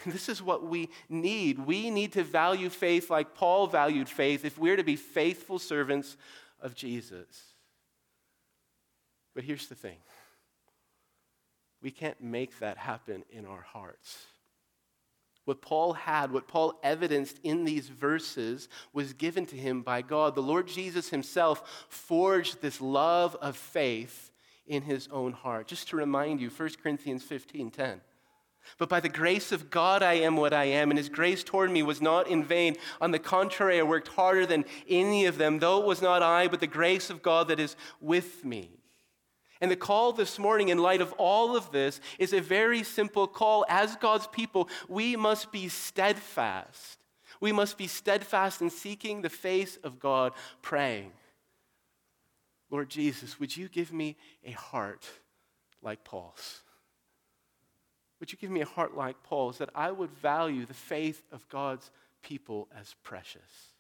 And 0.04 0.14
this 0.14 0.30
is 0.30 0.42
what 0.42 0.66
we 0.66 0.90
need. 1.10 1.60
We 1.60 1.90
need 1.90 2.14
to 2.14 2.24
value 2.24 2.70
faith 2.70 3.10
like 3.10 3.36
Paul 3.36 3.68
valued 3.68 4.10
faith 4.10 4.46
if 4.46 4.58
we're 4.58 4.76
to 4.76 4.84
be 4.84 4.96
faithful 4.96 5.60
servants 5.60 6.18
of 6.62 6.76
Jesus. 6.76 7.54
But 9.34 9.44
here's 9.44 9.68
the 9.68 9.76
thing 9.76 9.98
we 11.82 11.92
can't 11.92 12.22
make 12.22 12.60
that 12.60 12.78
happen 12.78 13.24
in 13.30 13.46
our 13.46 13.62
hearts. 13.62 14.26
What 15.46 15.62
Paul 15.62 15.94
had, 15.94 16.32
what 16.32 16.48
Paul 16.48 16.78
evidenced 16.84 17.40
in 17.42 17.64
these 17.64 17.88
verses, 17.88 18.68
was 18.92 19.14
given 19.14 19.46
to 19.46 19.56
him 19.56 19.82
by 19.82 20.02
God. 20.02 20.36
The 20.36 20.42
Lord 20.42 20.68
Jesus 20.68 21.10
himself 21.10 21.88
forged 21.88 22.62
this 22.62 22.82
love 22.82 23.38
of 23.40 23.56
faith 23.56 24.32
in 24.66 24.82
his 24.82 25.08
own 25.10 25.32
heart. 25.32 25.68
Just 25.68 25.88
to 25.90 25.96
remind 25.96 26.42
you, 26.42 26.50
1 26.50 26.70
Corinthians 26.84 27.24
15 27.24 27.72
10. 27.72 28.02
But 28.78 28.90
by 28.90 29.00
the 29.00 29.08
grace 29.08 29.54
of 29.54 29.70
God, 29.70 30.04
I 30.04 30.16
am 30.16 30.36
what 30.36 30.54
I 30.54 30.66
am, 30.66 30.92
and 30.92 30.98
his 30.98 31.08
grace 31.08 31.44
toward 31.44 31.72
me 31.72 31.82
was 31.84 32.02
not 32.02 32.28
in 32.28 32.44
vain. 32.44 32.76
On 33.00 33.12
the 33.12 33.20
contrary, 33.20 33.80
I 33.80 33.84
worked 33.84 34.10
harder 34.10 34.46
than 34.46 34.66
any 34.90 35.26
of 35.26 35.38
them, 35.38 35.60
though 35.60 35.80
it 35.80 35.88
was 35.88 36.02
not 36.02 36.22
I, 36.22 36.50
but 36.50 36.60
the 36.60 36.68
grace 36.68 37.10
of 37.10 37.22
God 37.22 37.48
that 37.48 37.60
is 37.60 37.78
with 38.02 38.44
me. 38.44 38.77
And 39.60 39.72
the 39.72 39.76
call 39.76 40.14
this 40.14 40.38
morning, 40.38 40.70
in 40.70 40.78
light 40.78 41.02
of 41.02 41.14
all 41.14 41.56
of 41.56 41.72
this, 41.72 42.00
is 42.20 42.34
a 42.34 42.42
very 42.42 42.84
simple 42.84 43.28
call. 43.28 43.66
As 43.68 43.96
God's 43.96 44.28
people, 44.28 44.70
we 44.88 45.16
must 45.16 45.52
be 45.52 45.68
steadfast. 45.68 47.00
We 47.40 47.52
must 47.52 47.78
be 47.78 47.88
steadfast 47.88 48.62
in 48.62 48.70
seeking 48.70 49.22
the 49.22 49.30
face 49.30 49.78
of 49.84 50.00
God, 50.00 50.34
praying. 50.62 51.12
Lord 52.70 52.90
Jesus, 52.90 53.40
would 53.40 53.56
you 53.56 53.70
give 53.70 53.94
me 53.94 54.18
a 54.44 54.52
heart 54.52 55.08
like 55.82 56.04
Paul's? 56.04 56.64
Would 58.20 58.32
you 58.32 58.38
give 58.38 58.50
me 58.50 58.62
a 58.62 58.66
heart 58.66 58.96
like 58.96 59.24
Paul's 59.24 59.60
that 59.60 59.70
I 59.76 59.92
would 59.92 60.12
value 60.12 60.66
the 60.66 60.74
faith 60.74 61.24
of 61.32 61.48
God's 61.50 61.92
people 62.24 62.68
as 62.78 62.96
precious? 63.04 63.77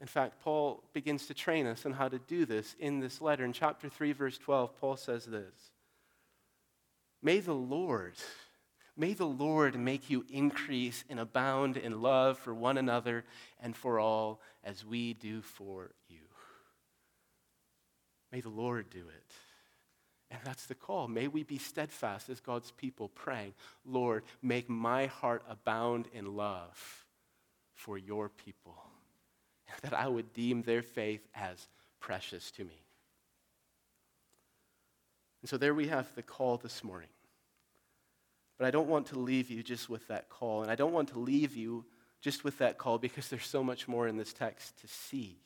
In 0.00 0.06
fact, 0.06 0.40
Paul 0.42 0.84
begins 0.92 1.26
to 1.26 1.34
train 1.34 1.66
us 1.66 1.84
on 1.84 1.92
how 1.92 2.08
to 2.08 2.18
do 2.18 2.46
this 2.46 2.76
in 2.78 3.00
this 3.00 3.20
letter. 3.20 3.44
In 3.44 3.52
chapter 3.52 3.88
3, 3.88 4.12
verse 4.12 4.38
12, 4.38 4.80
Paul 4.80 4.96
says 4.96 5.24
this 5.24 5.72
May 7.20 7.40
the 7.40 7.54
Lord, 7.54 8.14
may 8.96 9.12
the 9.12 9.26
Lord 9.26 9.78
make 9.78 10.08
you 10.08 10.24
increase 10.30 11.04
and 11.10 11.18
abound 11.18 11.76
in 11.76 12.00
love 12.00 12.38
for 12.38 12.54
one 12.54 12.78
another 12.78 13.24
and 13.60 13.76
for 13.76 13.98
all 13.98 14.40
as 14.62 14.84
we 14.84 15.14
do 15.14 15.42
for 15.42 15.90
you. 16.08 16.18
May 18.30 18.40
the 18.40 18.50
Lord 18.50 18.90
do 18.90 19.00
it. 19.00 19.34
And 20.30 20.40
that's 20.44 20.66
the 20.66 20.74
call. 20.74 21.08
May 21.08 21.26
we 21.26 21.42
be 21.42 21.56
steadfast 21.56 22.28
as 22.28 22.38
God's 22.38 22.70
people, 22.72 23.08
praying, 23.08 23.54
Lord, 23.86 24.24
make 24.42 24.68
my 24.68 25.06
heart 25.06 25.42
abound 25.48 26.06
in 26.12 26.36
love 26.36 27.06
for 27.72 27.96
your 27.96 28.28
people 28.28 28.76
that 29.82 29.94
I 29.94 30.08
would 30.08 30.32
deem 30.32 30.62
their 30.62 30.82
faith 30.82 31.26
as 31.34 31.68
precious 32.00 32.50
to 32.52 32.64
me. 32.64 32.80
And 35.42 35.48
so 35.48 35.56
there 35.56 35.74
we 35.74 35.88
have 35.88 36.12
the 36.14 36.22
call 36.22 36.56
this 36.56 36.82
morning. 36.82 37.08
But 38.58 38.66
I 38.66 38.70
don't 38.72 38.88
want 38.88 39.06
to 39.08 39.18
leave 39.18 39.50
you 39.50 39.62
just 39.62 39.88
with 39.88 40.08
that 40.08 40.28
call. 40.28 40.62
And 40.62 40.70
I 40.70 40.74
don't 40.74 40.92
want 40.92 41.10
to 41.10 41.18
leave 41.18 41.54
you 41.56 41.84
just 42.20 42.42
with 42.42 42.58
that 42.58 42.76
call 42.76 42.98
because 42.98 43.28
there's 43.28 43.46
so 43.46 43.62
much 43.62 43.86
more 43.86 44.08
in 44.08 44.16
this 44.16 44.32
text 44.32 44.80
to 44.80 44.88
see. 44.88 45.36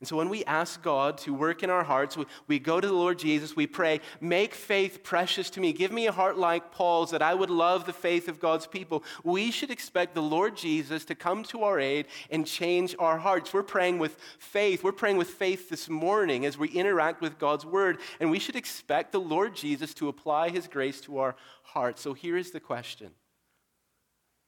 And 0.00 0.06
so 0.06 0.16
when 0.16 0.28
we 0.28 0.44
ask 0.44 0.80
God 0.80 1.18
to 1.18 1.34
work 1.34 1.64
in 1.64 1.70
our 1.70 1.82
hearts, 1.82 2.16
we, 2.16 2.24
we 2.46 2.60
go 2.60 2.80
to 2.80 2.86
the 2.86 2.94
Lord 2.94 3.18
Jesus, 3.18 3.56
we 3.56 3.66
pray, 3.66 4.00
make 4.20 4.54
faith 4.54 5.02
precious 5.02 5.50
to 5.50 5.60
me. 5.60 5.72
Give 5.72 5.90
me 5.90 6.06
a 6.06 6.12
heart 6.12 6.38
like 6.38 6.70
Paul's 6.70 7.10
that 7.10 7.20
I 7.20 7.34
would 7.34 7.50
love 7.50 7.84
the 7.84 7.92
faith 7.92 8.28
of 8.28 8.38
God's 8.38 8.68
people. 8.68 9.02
We 9.24 9.50
should 9.50 9.72
expect 9.72 10.14
the 10.14 10.22
Lord 10.22 10.56
Jesus 10.56 11.04
to 11.06 11.16
come 11.16 11.42
to 11.44 11.64
our 11.64 11.80
aid 11.80 12.06
and 12.30 12.46
change 12.46 12.94
our 13.00 13.18
hearts. 13.18 13.52
We're 13.52 13.64
praying 13.64 13.98
with 13.98 14.16
faith. 14.38 14.84
We're 14.84 14.92
praying 14.92 15.16
with 15.16 15.30
faith 15.30 15.68
this 15.68 15.88
morning 15.88 16.46
as 16.46 16.56
we 16.56 16.68
interact 16.68 17.20
with 17.20 17.36
God's 17.36 17.66
word. 17.66 17.98
And 18.20 18.30
we 18.30 18.38
should 18.38 18.56
expect 18.56 19.10
the 19.10 19.20
Lord 19.20 19.56
Jesus 19.56 19.94
to 19.94 20.08
apply 20.08 20.50
his 20.50 20.68
grace 20.68 21.00
to 21.02 21.18
our 21.18 21.34
hearts. 21.64 22.02
So 22.02 22.14
here 22.14 22.36
is 22.36 22.52
the 22.52 22.60
question 22.60 23.10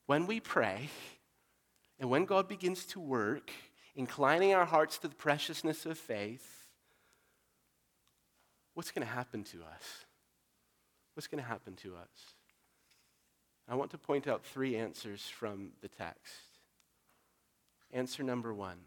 When 0.07 0.29
we 0.29 0.39
pray, 0.39 0.91
and 1.99 2.09
when 2.09 2.25
God 2.25 2.47
begins 2.47 2.85
to 2.87 3.01
work, 3.01 3.51
inclining 4.01 4.55
our 4.55 4.65
hearts 4.65 4.97
to 4.97 5.09
the 5.09 5.15
preciousness 5.15 5.85
of 5.85 5.99
faith, 5.99 6.65
what's 8.73 8.91
going 8.91 9.07
to 9.07 9.13
happen 9.13 9.45
to 9.45 9.59
us? 9.59 10.07
What's 11.13 11.27
going 11.27 11.43
to 11.43 11.47
happen 11.47 11.75
to 11.83 11.97
us? 11.97 12.35
I 13.69 13.75
want 13.75 13.91
to 13.91 13.99
point 13.99 14.27
out 14.27 14.43
three 14.43 14.75
answers 14.75 15.21
from 15.29 15.73
the 15.83 15.89
text. 15.89 16.33
Answer 17.93 18.23
number 18.23 18.55
one 18.55 18.79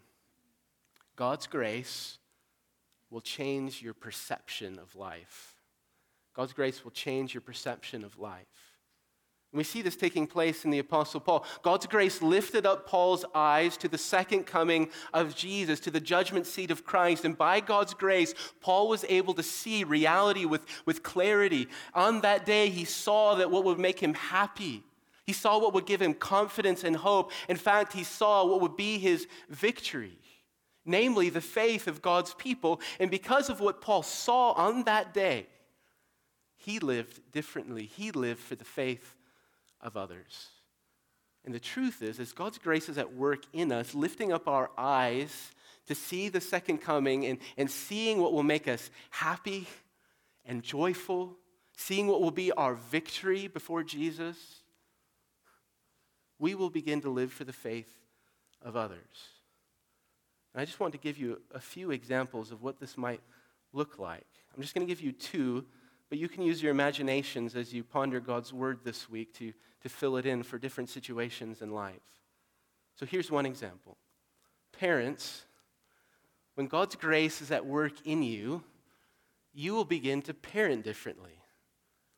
God's 1.15 1.45
grace 1.45 2.17
will 3.11 3.21
change 3.21 3.83
your 3.83 3.93
perception 3.93 4.79
of 4.79 4.95
life. 4.95 5.53
God's 6.33 6.53
grace 6.53 6.83
will 6.83 6.91
change 6.91 7.35
your 7.35 7.41
perception 7.41 8.03
of 8.03 8.17
life. 8.17 8.72
We 9.53 9.63
see 9.63 9.83
this 9.83 9.95
taking 9.95 10.25
place 10.25 10.65
in 10.65 10.71
the 10.71 10.79
Apostle 10.79 11.19
Paul. 11.19 11.45
God's 11.61 11.85
grace 11.85 12.23
lifted 12.23 12.65
up 12.65 12.87
Paul's 12.87 13.23
eyes 13.35 13.77
to 13.77 13.87
the 13.87 13.99
second 13.99 14.45
coming 14.45 14.89
of 15.13 15.35
Jesus, 15.35 15.79
to 15.81 15.91
the 15.91 15.99
judgment 15.99 16.47
seat 16.47 16.71
of 16.71 16.83
Christ. 16.83 17.23
And 17.23 17.37
by 17.37 17.59
God's 17.59 17.93
grace, 17.93 18.33
Paul 18.61 18.89
was 18.89 19.05
able 19.07 19.35
to 19.35 19.43
see 19.43 19.83
reality 19.83 20.45
with, 20.45 20.65
with 20.87 21.03
clarity. 21.03 21.67
On 21.93 22.21
that 22.21 22.47
day, 22.47 22.69
he 22.69 22.83
saw 22.83 23.35
that 23.35 23.51
what 23.51 23.63
would 23.63 23.77
make 23.77 23.99
him 23.99 24.15
happy. 24.15 24.83
He 25.27 25.33
saw 25.33 25.59
what 25.59 25.75
would 25.75 25.85
give 25.85 26.01
him 26.01 26.15
confidence 26.15 26.83
and 26.83 26.95
hope. 26.95 27.31
In 27.47 27.57
fact, 27.57 27.93
he 27.93 28.03
saw 28.03 28.43
what 28.45 28.59
would 28.59 28.75
be 28.75 28.97
his 28.97 29.27
victory, 29.49 30.17
namely 30.83 31.29
the 31.29 31.41
faith 31.41 31.87
of 31.87 32.01
God's 32.01 32.33
people. 32.33 32.81
And 32.99 33.11
because 33.11 33.51
of 33.51 33.59
what 33.59 33.81
Paul 33.81 34.01
saw 34.01 34.53
on 34.53 34.85
that 34.85 35.13
day, 35.13 35.45
he 36.57 36.79
lived 36.79 37.31
differently. 37.31 37.85
He 37.85 38.09
lived 38.09 38.39
for 38.39 38.55
the 38.55 38.65
faith 38.65 39.15
of 39.83 39.97
others. 39.97 40.49
And 41.45 41.53
the 41.53 41.59
truth 41.59 42.01
is, 42.01 42.19
is 42.19 42.31
God's 42.31 42.57
grace 42.57 42.87
is 42.89 42.97
at 42.97 43.13
work 43.13 43.43
in 43.51 43.71
us, 43.71 43.93
lifting 43.93 44.31
up 44.31 44.47
our 44.47 44.71
eyes 44.77 45.51
to 45.87 45.93
see 45.93 46.29
the 46.29 46.39
second 46.39 46.77
coming 46.77 47.25
and, 47.25 47.37
and 47.57 47.69
seeing 47.69 48.21
what 48.21 48.31
will 48.31 48.43
make 48.43 48.67
us 48.67 48.89
happy 49.09 49.67
and 50.45 50.63
joyful, 50.63 51.35
seeing 51.75 52.07
what 52.07 52.21
will 52.21 52.31
be 52.31 52.53
our 52.53 52.75
victory 52.75 53.47
before 53.47 53.83
Jesus. 53.83 54.37
We 56.39 56.55
will 56.55 56.69
begin 56.69 57.01
to 57.01 57.09
live 57.09 57.33
for 57.33 57.43
the 57.43 57.53
faith 57.53 57.93
of 58.61 58.77
others. 58.77 59.27
And 60.53 60.61
I 60.61 60.65
just 60.65 60.79
want 60.79 60.93
to 60.93 60.99
give 60.99 61.17
you 61.17 61.41
a 61.53 61.59
few 61.59 61.91
examples 61.91 62.53
of 62.53 62.63
what 62.63 62.79
this 62.79 62.97
might 62.97 63.21
look 63.73 63.99
like. 63.99 64.25
I'm 64.55 64.61
just 64.61 64.73
going 64.73 64.87
to 64.87 64.91
give 64.91 65.01
you 65.01 65.11
two 65.11 65.65
but 66.13 66.19
you 66.19 66.29
can 66.29 66.43
use 66.43 66.61
your 66.61 66.69
imaginations 66.69 67.55
as 67.55 67.73
you 67.73 67.83
ponder 67.83 68.19
God's 68.19 68.53
word 68.53 68.81
this 68.83 69.09
week 69.09 69.33
to, 69.39 69.51
to 69.83 69.89
fill 69.89 70.17
it 70.17 70.25
in 70.25 70.43
for 70.43 70.57
different 70.57 70.89
situations 70.89 71.61
in 71.61 71.71
life. 71.71 72.01
So 72.95 73.05
here's 73.05 73.29
one 73.29 73.45
example 73.45 73.97
Parents, 74.77 75.43
when 76.55 76.67
God's 76.67 76.95
grace 76.95 77.41
is 77.41 77.51
at 77.51 77.65
work 77.65 77.93
in 78.05 78.23
you, 78.23 78.63
you 79.53 79.73
will 79.73 79.85
begin 79.85 80.21
to 80.23 80.33
parent 80.33 80.83
differently. 80.83 81.39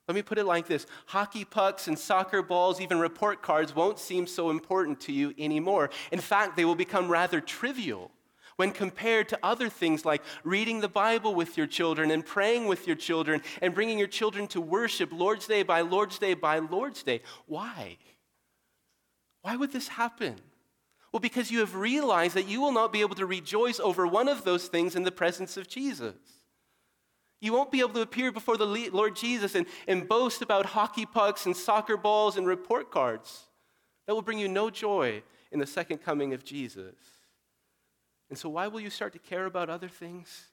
Let 0.07 0.15
me 0.15 0.21
put 0.21 0.37
it 0.37 0.45
like 0.45 0.67
this 0.67 0.85
hockey 1.07 1.45
pucks 1.45 1.87
and 1.87 1.97
soccer 1.97 2.43
balls, 2.43 2.79
even 2.79 2.99
report 2.99 3.41
cards, 3.41 3.75
won't 3.75 3.97
seem 3.97 4.27
so 4.27 4.51
important 4.51 4.99
to 5.01 5.11
you 5.11 5.33
anymore. 5.37 5.89
In 6.11 6.19
fact, 6.19 6.55
they 6.55 6.65
will 6.65 6.75
become 6.75 7.09
rather 7.09 7.41
trivial 7.41 8.11
when 8.57 8.71
compared 8.71 9.29
to 9.29 9.39
other 9.43 9.69
things 9.69 10.05
like 10.05 10.21
reading 10.43 10.79
the 10.79 10.87
Bible 10.87 11.35
with 11.35 11.57
your 11.57 11.67
children 11.67 12.11
and 12.11 12.25
praying 12.25 12.67
with 12.67 12.87
your 12.87 12.95
children 12.95 13.41
and 13.61 13.73
bringing 13.73 13.99
your 13.99 14.07
children 14.07 14.47
to 14.47 14.61
worship 14.61 15.11
Lord's 15.11 15.47
Day 15.47 15.63
by 15.63 15.81
Lord's 15.81 16.19
Day 16.19 16.33
by 16.33 16.59
Lord's 16.59 17.03
Day. 17.03 17.21
Why? 17.45 17.97
Why 19.41 19.55
would 19.55 19.71
this 19.71 19.89
happen? 19.89 20.35
Well, 21.11 21.19
because 21.19 21.51
you 21.51 21.59
have 21.59 21.75
realized 21.75 22.35
that 22.35 22.47
you 22.47 22.59
will 22.61 22.71
not 22.71 22.91
be 22.91 23.01
able 23.01 23.15
to 23.15 23.25
rejoice 23.25 23.79
over 23.79 24.05
one 24.05 24.27
of 24.27 24.43
those 24.43 24.67
things 24.67 24.95
in 24.95 25.03
the 25.03 25.11
presence 25.11 25.55
of 25.55 25.67
Jesus. 25.67 26.15
You 27.41 27.53
won't 27.53 27.71
be 27.71 27.79
able 27.79 27.93
to 27.93 28.01
appear 28.01 28.31
before 28.31 28.57
the 28.57 28.65
Lord 28.65 29.15
Jesus 29.15 29.55
and, 29.55 29.65
and 29.87 30.09
boast 30.09 30.41
about 30.41 30.65
hockey 30.65 31.05
pucks 31.05 31.45
and 31.45 31.55
soccer 31.55 31.95
balls 31.95 32.37
and 32.37 32.47
report 32.47 32.91
cards. 32.91 33.45
That 34.07 34.13
will 34.13 34.21
bring 34.21 34.39
you 34.39 34.47
no 34.47 34.69
joy 34.69 35.23
in 35.51 35.59
the 35.59 35.67
second 35.67 35.99
coming 35.99 36.33
of 36.33 36.43
Jesus. 36.43 36.95
And 38.35 38.39
so, 38.41 38.49
why 38.49 38.67
will 38.67 38.81
you 38.81 38.89
start 38.89 39.13
to 39.13 39.19
care 39.19 39.45
about 39.45 39.69
other 39.69 39.87
things? 39.87 40.47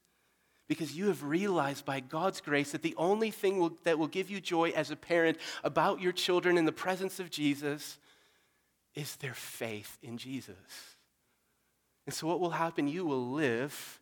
Because 0.68 0.96
you 0.96 1.08
have 1.08 1.24
realized 1.24 1.84
by 1.84 1.98
God's 1.98 2.40
grace 2.40 2.70
that 2.70 2.82
the 2.82 2.94
only 2.96 3.32
thing 3.32 3.58
will, 3.58 3.76
that 3.82 3.98
will 3.98 4.06
give 4.06 4.30
you 4.30 4.40
joy 4.40 4.70
as 4.70 4.92
a 4.92 4.96
parent 4.96 5.36
about 5.64 6.00
your 6.00 6.12
children 6.12 6.56
in 6.56 6.64
the 6.64 6.70
presence 6.70 7.18
of 7.18 7.28
Jesus 7.28 7.98
is 8.94 9.16
their 9.16 9.34
faith 9.34 9.98
in 10.00 10.16
Jesus. 10.16 10.54
And 12.06 12.14
so, 12.14 12.28
what 12.28 12.38
will 12.38 12.50
happen? 12.50 12.86
You 12.86 13.04
will 13.04 13.32
live, 13.32 14.00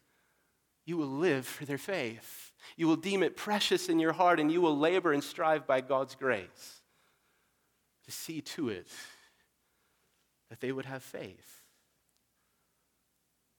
you 0.85 0.99
will 0.99 1.07
live 1.07 1.47
for 1.47 1.65
their 1.65 1.79
faith. 1.79 2.53
You 2.77 2.87
will 2.87 2.97
deem 2.97 3.23
it 3.23 3.35
precious 3.35 3.89
in 3.89 3.99
your 3.99 4.13
heart, 4.13 4.39
and 4.39 4.53
you 4.53 4.61
will 4.61 4.77
labor 4.77 5.15
and 5.15 5.25
strive 5.25 5.67
by 5.67 5.81
God's 5.81 6.17
grace 6.17 6.83
to 8.05 8.11
see 8.11 8.43
to 8.43 8.69
it 8.69 8.89
that 10.51 10.61
they 10.61 10.71
would 10.71 10.85
have 10.85 11.03
faith. 11.03 11.60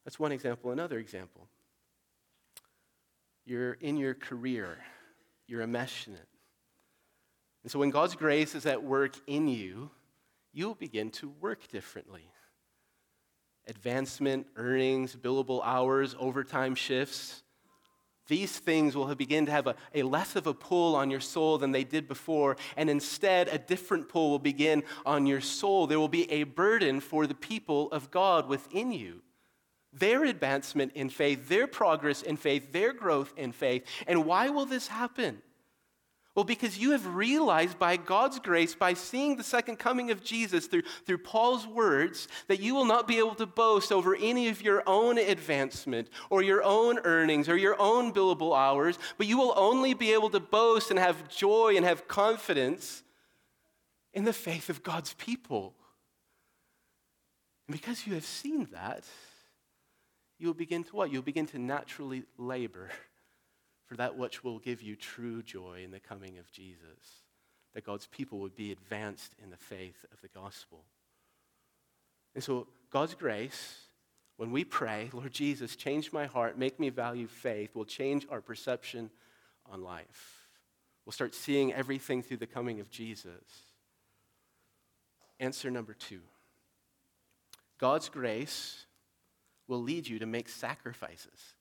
That's 0.03 0.19
one 0.19 0.31
example. 0.31 0.71
Another 0.71 0.97
example. 0.97 1.47
You're 3.45 3.73
in 3.73 3.97
your 3.97 4.13
career, 4.13 4.77
you're 5.47 5.61
a 5.61 5.67
mesh 5.67 6.07
in 6.07 6.13
it. 6.13 6.27
And 7.63 7.71
so 7.71 7.79
when 7.79 7.89
God's 7.89 8.15
grace 8.15 8.55
is 8.55 8.65
at 8.65 8.83
work 8.83 9.15
in 9.27 9.47
you, 9.47 9.91
you'll 10.53 10.75
begin 10.75 11.11
to 11.11 11.29
work 11.41 11.67
differently. 11.67 12.23
Advancement, 13.67 14.47
earnings, 14.55 15.15
billable 15.15 15.61
hours, 15.63 16.15
overtime 16.19 16.75
shifts, 16.75 17.43
these 18.27 18.57
things 18.57 18.95
will 18.95 19.13
begin 19.13 19.45
to 19.47 19.51
have 19.51 19.67
a, 19.67 19.75
a, 19.93 20.03
less 20.03 20.35
of 20.35 20.47
a 20.47 20.53
pull 20.53 20.95
on 20.95 21.11
your 21.11 21.19
soul 21.19 21.57
than 21.57 21.71
they 21.71 21.83
did 21.83 22.07
before, 22.07 22.55
and 22.77 22.89
instead, 22.89 23.49
a 23.49 23.57
different 23.57 24.07
pull 24.07 24.29
will 24.29 24.39
begin 24.39 24.83
on 25.05 25.25
your 25.25 25.41
soul. 25.41 25.85
There 25.85 25.99
will 25.99 26.07
be 26.07 26.31
a 26.31 26.43
burden 26.43 27.01
for 27.01 27.27
the 27.27 27.35
people 27.35 27.91
of 27.91 28.09
God 28.09 28.47
within 28.47 28.91
you 28.91 29.21
their 29.93 30.23
advancement 30.23 30.93
in 30.95 31.09
faith, 31.09 31.49
their 31.49 31.67
progress 31.67 32.21
in 32.21 32.37
faith, 32.37 32.71
their 32.71 32.93
growth 32.93 33.33
in 33.37 33.51
faith. 33.51 33.83
And 34.07 34.25
why 34.25 34.49
will 34.49 34.65
this 34.65 34.87
happen? 34.87 35.41
Well, 36.33 36.45
because 36.45 36.77
you 36.77 36.91
have 36.91 37.13
realized 37.13 37.77
by 37.77 37.97
God's 37.97 38.39
grace, 38.39 38.73
by 38.73 38.93
seeing 38.93 39.35
the 39.35 39.43
second 39.43 39.79
coming 39.79 40.11
of 40.11 40.23
Jesus 40.23 40.67
through, 40.67 40.83
through 41.05 41.17
Paul's 41.17 41.67
words, 41.67 42.29
that 42.47 42.61
you 42.61 42.73
will 42.73 42.85
not 42.85 43.05
be 43.05 43.17
able 43.17 43.35
to 43.35 43.45
boast 43.45 43.91
over 43.91 44.15
any 44.15 44.47
of 44.47 44.61
your 44.61 44.81
own 44.87 45.17
advancement 45.17 46.07
or 46.29 46.41
your 46.41 46.63
own 46.63 46.99
earnings 46.99 47.49
or 47.49 47.57
your 47.57 47.75
own 47.81 48.13
billable 48.13 48.57
hours, 48.57 48.97
but 49.17 49.27
you 49.27 49.37
will 49.37 49.53
only 49.57 49.93
be 49.93 50.13
able 50.13 50.29
to 50.29 50.39
boast 50.39 50.89
and 50.89 50.97
have 50.97 51.27
joy 51.27 51.73
and 51.75 51.85
have 51.85 52.07
confidence 52.07 53.03
in 54.13 54.23
the 54.23 54.31
faith 54.31 54.69
of 54.69 54.83
God's 54.83 55.13
people. 55.15 55.75
And 57.67 57.75
because 57.75 58.07
you 58.07 58.13
have 58.13 58.25
seen 58.25 58.69
that, 58.71 59.03
you'll 60.41 60.53
begin 60.55 60.83
to 60.83 60.95
what? 60.95 61.11
You'll 61.11 61.21
begin 61.21 61.45
to 61.47 61.59
naturally 61.59 62.23
labor 62.37 62.89
for 63.85 63.95
that 63.97 64.17
which 64.17 64.43
will 64.43 64.59
give 64.59 64.81
you 64.81 64.95
true 64.95 65.43
joy 65.43 65.81
in 65.83 65.91
the 65.91 65.99
coming 65.99 66.37
of 66.39 66.51
Jesus, 66.51 67.23
that 67.73 67.85
God's 67.85 68.07
people 68.07 68.39
would 68.39 68.55
be 68.55 68.71
advanced 68.71 69.35
in 69.41 69.51
the 69.51 69.57
faith 69.57 70.03
of 70.11 70.19
the 70.21 70.27
gospel. 70.27 70.83
And 72.33 72.43
so, 72.43 72.67
God's 72.89 73.13
grace, 73.13 73.77
when 74.37 74.51
we 74.51 74.63
pray, 74.63 75.09
Lord 75.13 75.31
Jesus, 75.31 75.75
change 75.75 76.11
my 76.11 76.25
heart, 76.25 76.57
make 76.57 76.79
me 76.79 76.89
value 76.89 77.27
faith, 77.27 77.75
will 77.75 77.85
change 77.85 78.25
our 78.31 78.41
perception 78.41 79.11
on 79.71 79.83
life. 79.83 80.47
We'll 81.05 81.13
start 81.13 81.35
seeing 81.35 81.73
everything 81.73 82.23
through 82.23 82.37
the 82.37 82.47
coming 82.47 82.79
of 82.79 82.89
Jesus. 82.89 83.33
Answer 85.39 85.69
number 85.69 85.93
two 85.93 86.21
God's 87.79 88.09
grace 88.09 88.85
will 89.71 89.81
lead 89.81 90.05
you 90.05 90.19
to 90.19 90.25
make 90.25 90.49
sacrifices. 90.49 91.55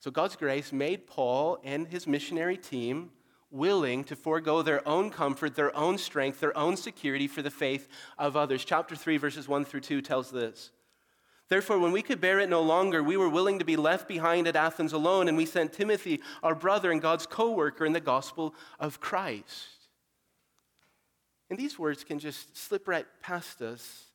So 0.00 0.10
God's 0.10 0.34
grace 0.34 0.72
made 0.72 1.06
Paul 1.06 1.60
and 1.62 1.86
his 1.86 2.04
missionary 2.04 2.56
team 2.56 3.12
willing 3.48 4.02
to 4.04 4.16
forego 4.16 4.60
their 4.60 4.86
own 4.88 5.10
comfort, 5.10 5.54
their 5.54 5.74
own 5.76 5.98
strength, 5.98 6.40
their 6.40 6.56
own 6.58 6.76
security 6.76 7.28
for 7.28 7.42
the 7.42 7.50
faith 7.50 7.86
of 8.18 8.36
others. 8.36 8.64
Chapter 8.64 8.96
3, 8.96 9.18
verses 9.18 9.46
1 9.46 9.64
through 9.66 9.82
2 9.82 10.02
tells 10.02 10.32
this. 10.32 10.72
Therefore, 11.48 11.78
when 11.78 11.92
we 11.92 12.02
could 12.02 12.20
bear 12.20 12.40
it 12.40 12.48
no 12.48 12.62
longer, 12.62 13.04
we 13.04 13.16
were 13.16 13.28
willing 13.28 13.60
to 13.60 13.64
be 13.64 13.76
left 13.76 14.08
behind 14.08 14.48
at 14.48 14.56
Athens 14.56 14.92
alone, 14.92 15.28
and 15.28 15.36
we 15.36 15.46
sent 15.46 15.72
Timothy, 15.72 16.20
our 16.42 16.56
brother 16.56 16.90
and 16.90 17.00
God's 17.00 17.26
co 17.26 17.52
worker 17.52 17.86
in 17.86 17.92
the 17.92 18.00
gospel 18.00 18.52
of 18.80 19.00
Christ. 19.00 19.88
And 21.48 21.58
these 21.58 21.78
words 21.78 22.02
can 22.02 22.18
just 22.18 22.56
slip 22.56 22.88
right 22.88 23.06
past 23.22 23.62
us 23.62 24.09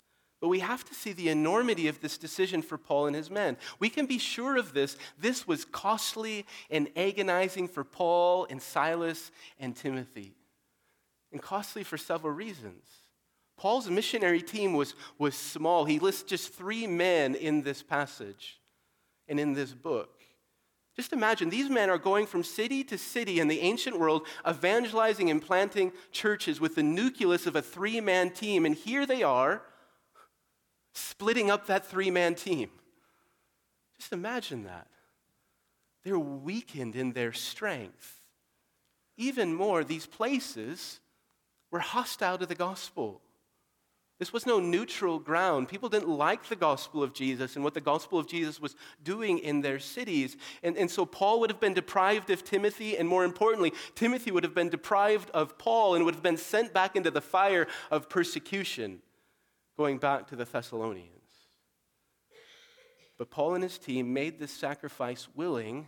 but 0.46 0.50
we 0.50 0.60
have 0.60 0.86
to 0.86 0.94
see 0.94 1.12
the 1.12 1.30
enormity 1.30 1.88
of 1.88 2.02
this 2.02 2.20
decision 2.20 2.62
for 2.62 2.78
Paul 2.78 3.08
and 3.08 3.16
his 3.16 3.32
men. 3.32 3.58
We 3.80 3.90
can 3.90 4.06
be 4.06 4.20
sure 4.20 4.58
of 4.58 4.74
this. 4.74 4.96
This 5.18 5.48
was 5.48 5.66
costly 5.66 6.46
and 6.70 6.88
agonizing 6.96 7.68
for 7.68 7.84
Paul 7.84 8.46
and 8.48 8.62
Silas 8.62 9.32
and 9.60 9.76
Timothy, 9.76 10.36
and 11.32 11.42
costly 11.42 11.84
for 11.84 11.98
several 11.98 12.32
reasons. 12.32 12.86
Paul's 13.58 13.90
missionary 13.90 14.44
team 14.44 14.74
was, 14.74 14.94
was 15.18 15.34
small. 15.34 15.86
He 15.86 15.98
lists 15.98 16.22
just 16.22 16.54
three 16.54 16.86
men 16.86 17.34
in 17.34 17.64
this 17.64 17.82
passage 17.82 18.60
and 19.28 19.40
in 19.40 19.54
this 19.54 19.74
book. 19.74 20.22
Just 20.96 21.12
imagine 21.12 21.50
these 21.50 21.72
men 21.72 21.90
are 21.90 21.98
going 21.98 22.28
from 22.28 22.44
city 22.44 22.84
to 22.84 23.00
city 23.00 23.40
in 23.40 23.48
the 23.48 23.62
ancient 23.62 23.98
world, 23.98 24.28
evangelizing 24.48 25.32
and 25.32 25.42
planting 25.42 25.92
churches 26.12 26.62
with 26.62 26.76
the 26.76 26.84
nucleus 26.84 27.48
of 27.48 27.56
a 27.56 27.64
three 27.64 28.00
man 28.00 28.30
team. 28.30 28.64
And 28.64 28.76
here 28.76 29.08
they 29.08 29.24
are 29.24 29.64
splitting 31.18 31.50
up 31.50 31.68
that 31.68 31.86
three 31.86 32.12
man 32.12 32.36
team. 32.36 32.70
Just 33.98 34.12
imagine 34.12 34.64
that. 34.64 34.88
They're 36.04 36.20
weakened 36.20 36.96
in 36.96 37.14
their 37.14 37.32
strength. 37.32 38.20
Even 39.18 39.54
more, 39.54 39.86
these 39.86 40.06
places 40.06 41.00
were 41.72 41.80
hostile 41.80 42.38
to 42.38 42.46
the 42.46 42.54
gospel. 42.54 43.22
This 44.20 44.34
was 44.34 44.46
no 44.46 44.60
neutral 44.60 45.20
ground. 45.20 45.70
People 45.70 45.88
didn't 45.88 46.10
like 46.10 46.48
the 46.48 46.56
gospel 46.56 47.02
of 47.02 47.14
Jesus 47.14 47.56
and 47.56 47.64
what 47.64 47.74
the 47.74 47.82
gospel 47.82 48.20
of 48.20 48.28
Jesus 48.28 48.60
was 48.60 48.76
doing 49.04 49.40
in 49.40 49.62
their 49.62 49.80
cities. 49.80 50.36
And, 50.64 50.78
and 50.78 50.92
so 50.92 51.06
Paul 51.06 51.40
would 51.40 51.50
have 51.50 51.60
been 51.62 51.74
deprived 51.74 52.30
of 52.30 52.44
Timothy, 52.44 52.98
and 52.98 53.08
more 53.08 53.24
importantly, 53.24 53.74
Timothy 53.94 54.32
would 54.32 54.44
have 54.44 54.56
been 54.56 54.70
deprived 54.70 55.30
of 55.32 55.58
Paul 55.58 55.96
and 55.96 56.04
would 56.04 56.14
have 56.14 56.24
been 56.24 56.38
sent 56.38 56.74
back 56.74 56.98
into 56.98 57.12
the 57.12 57.22
fire 57.22 57.68
of 57.90 58.10
persecution 58.10 59.02
going 59.78 59.98
back 59.98 60.28
to 60.28 60.36
the 60.36 60.46
Thessalonians. 60.46 61.12
But 63.18 63.30
Paul 63.30 63.56
and 63.56 63.64
his 63.64 63.78
team 63.78 64.14
made 64.14 64.40
this 64.40 64.52
sacrifice 64.52 65.28
willing 65.36 65.88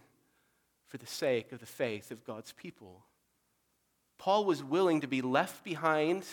for 0.88 0.98
the 0.98 1.08
sake 1.08 1.52
of 1.52 1.60
the 1.60 1.66
faith 1.66 2.12
of 2.12 2.26
God's 2.26 2.54
people. 2.54 3.04
Paul 4.18 4.46
was 4.46 4.64
willing 4.64 5.02
to 5.02 5.08
be 5.08 5.22
left 5.22 5.64
behind 5.64 6.26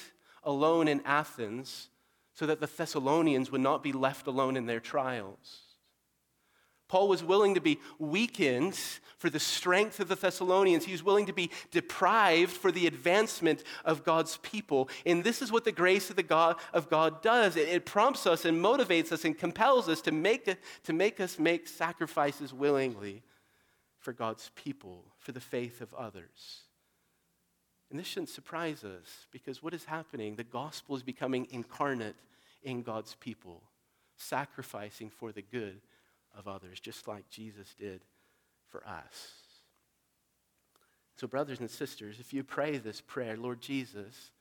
alone 0.43 0.89
in 0.89 1.03
Athens 1.05 1.89
so 2.35 2.47
that 2.47 2.61
the 2.61 2.67
Thessalonians 2.67 3.51
would 3.51 3.61
not 3.61 3.83
be 3.83 3.93
left 3.93 4.27
alone 4.27 4.57
in 4.57 4.67
their 4.67 4.81
trials. 4.81 5.74
Paul 6.89 7.09
was 7.09 7.25
willing 7.25 7.55
to 7.55 7.61
be 7.61 7.79
weakened 7.99 8.79
for 9.19 9.31
the 9.31 9.41
strength 9.41 10.01
of 10.01 10.09
the 10.09 10.17
Thessalonians. 10.17 10.85
He 10.85 10.93
was 10.93 11.03
willing 11.03 11.27
to 11.27 11.33
be 11.33 11.51
deprived 11.71 12.53
for 12.53 12.71
the 12.71 12.87
advancement 12.87 13.65
of 13.85 14.05
God's 14.05 14.37
people. 14.43 14.91
And 15.07 15.25
this 15.25 15.41
is 15.41 15.51
what 15.51 15.65
the 15.65 15.73
grace 15.73 16.11
of, 16.11 16.17
the 16.17 16.23
God, 16.23 16.57
of 16.75 16.91
God 16.91 17.23
does 17.23 17.57
it, 17.57 17.69
it 17.69 17.87
prompts 17.87 18.27
us 18.27 18.45
and 18.45 18.63
motivates 18.63 19.13
us 19.13 19.25
and 19.25 19.37
compels 19.37 19.89
us 19.89 20.03
to 20.03 20.13
make, 20.13 20.55
to 20.85 20.93
make 20.93 21.21
us 21.21 21.39
make 21.39 21.69
sacrifices 21.69 22.53
willingly 22.53 23.23
for 23.99 24.13
God's 24.13 24.51
people, 24.55 25.07
for 25.19 25.33
the 25.33 25.41
faith 25.41 25.81
of 25.81 25.95
others. 25.95 26.65
And 27.91 27.99
this 27.99 28.07
shouldn't 28.07 28.29
surprise 28.29 28.85
us 28.85 29.27
because 29.31 29.63
what 29.63 29.73
is 29.73 29.85
happening? 29.85 30.37
The 30.37 30.45
gospel 30.45 30.97
is 30.97 31.03
becoming 31.03 31.47
incarnate 31.51 32.17
in 32.63 32.83
God's 32.83 33.15
people, 33.15 33.63
sacrificing 34.17 35.09
for 35.09 35.33
the 35.33 35.43
good 35.43 35.81
of 36.37 36.49
others, 36.49 36.81
just 36.81 37.09
like 37.09 37.29
Jesus 37.31 37.75
did 37.79 38.03
for 38.69 38.87
us. 38.87 39.33
So, 41.17 41.27
brothers 41.27 41.61
and 41.61 41.71
sisters, 41.71 42.19
if 42.19 42.33
you 42.33 42.43
pray 42.43 42.77
this 42.79 43.01
prayer, 43.01 43.37
Lord 43.37 43.61
Jesus, 43.61 44.33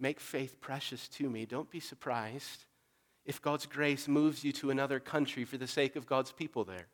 make 0.00 0.18
faith 0.18 0.60
precious 0.60 1.08
to 1.08 1.30
me, 1.30 1.46
don't 1.46 1.70
be 1.70 1.80
surprised 1.80 2.64
if 3.24 3.42
God's 3.42 3.66
grace 3.66 4.08
moves 4.08 4.42
you 4.42 4.52
to 4.52 4.70
another 4.70 4.98
country 5.00 5.44
for 5.44 5.58
the 5.58 5.66
sake 5.66 5.96
of 5.96 6.06
God's 6.06 6.32
people 6.32 6.64
there. 6.64 6.86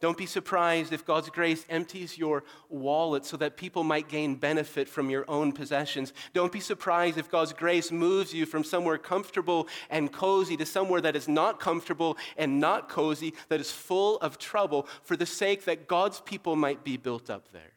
Don't 0.00 0.16
be 0.16 0.26
surprised 0.26 0.92
if 0.92 1.04
God's 1.04 1.28
grace 1.28 1.66
empties 1.68 2.16
your 2.16 2.44
wallet 2.68 3.24
so 3.24 3.36
that 3.38 3.56
people 3.56 3.82
might 3.82 4.08
gain 4.08 4.36
benefit 4.36 4.88
from 4.88 5.10
your 5.10 5.24
own 5.26 5.50
possessions. 5.50 6.12
Don't 6.32 6.52
be 6.52 6.60
surprised 6.60 7.18
if 7.18 7.28
God's 7.28 7.52
grace 7.52 7.90
moves 7.90 8.32
you 8.32 8.46
from 8.46 8.62
somewhere 8.62 8.98
comfortable 8.98 9.66
and 9.90 10.12
cozy 10.12 10.56
to 10.56 10.66
somewhere 10.66 11.00
that 11.00 11.16
is 11.16 11.26
not 11.26 11.58
comfortable 11.58 12.16
and 12.36 12.60
not 12.60 12.88
cozy, 12.88 13.34
that 13.48 13.60
is 13.60 13.72
full 13.72 14.18
of 14.18 14.38
trouble 14.38 14.86
for 15.02 15.16
the 15.16 15.26
sake 15.26 15.64
that 15.64 15.88
God's 15.88 16.20
people 16.20 16.54
might 16.54 16.84
be 16.84 16.96
built 16.96 17.28
up 17.28 17.50
there. 17.50 17.72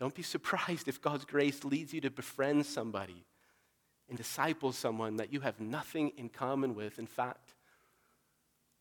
Don't 0.00 0.14
be 0.14 0.22
surprised 0.22 0.88
if 0.88 1.00
God's 1.00 1.24
grace 1.24 1.62
leads 1.62 1.94
you 1.94 2.00
to 2.00 2.10
befriend 2.10 2.66
somebody 2.66 3.24
and 4.08 4.18
disciple 4.18 4.72
someone 4.72 5.16
that 5.18 5.32
you 5.32 5.40
have 5.40 5.60
nothing 5.60 6.10
in 6.16 6.28
common 6.28 6.74
with. 6.74 6.98
In 6.98 7.06
fact, 7.06 7.54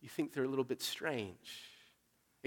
you 0.01 0.09
think 0.09 0.33
they're 0.33 0.45
a 0.45 0.47
little 0.47 0.63
bit 0.63 0.81
strange 0.81 1.76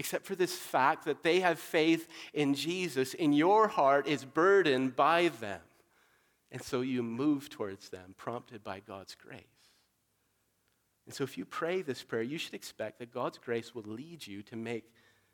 except 0.01 0.25
for 0.25 0.33
this 0.33 0.55
fact 0.55 1.05
that 1.05 1.21
they 1.21 1.41
have 1.41 1.59
faith 1.59 2.07
in 2.33 2.55
Jesus, 2.55 3.13
in 3.13 3.33
your 3.33 3.67
heart 3.67 4.07
is 4.07 4.25
burdened 4.25 4.95
by 4.95 5.27
them. 5.39 5.61
And 6.51 6.59
so 6.59 6.81
you 6.81 7.03
move 7.03 7.51
towards 7.51 7.89
them, 7.89 8.15
prompted 8.17 8.63
by 8.63 8.79
God's 8.79 9.13
grace. 9.13 9.43
And 11.05 11.13
so 11.13 11.23
if 11.23 11.37
you 11.37 11.45
pray 11.45 11.83
this 11.83 12.01
prayer, 12.01 12.23
you 12.23 12.39
should 12.39 12.55
expect 12.55 12.97
that 12.97 13.13
God's 13.13 13.37
grace 13.37 13.75
will 13.75 13.83
lead 13.83 14.25
you 14.25 14.41
to 14.41 14.55
make 14.55 14.91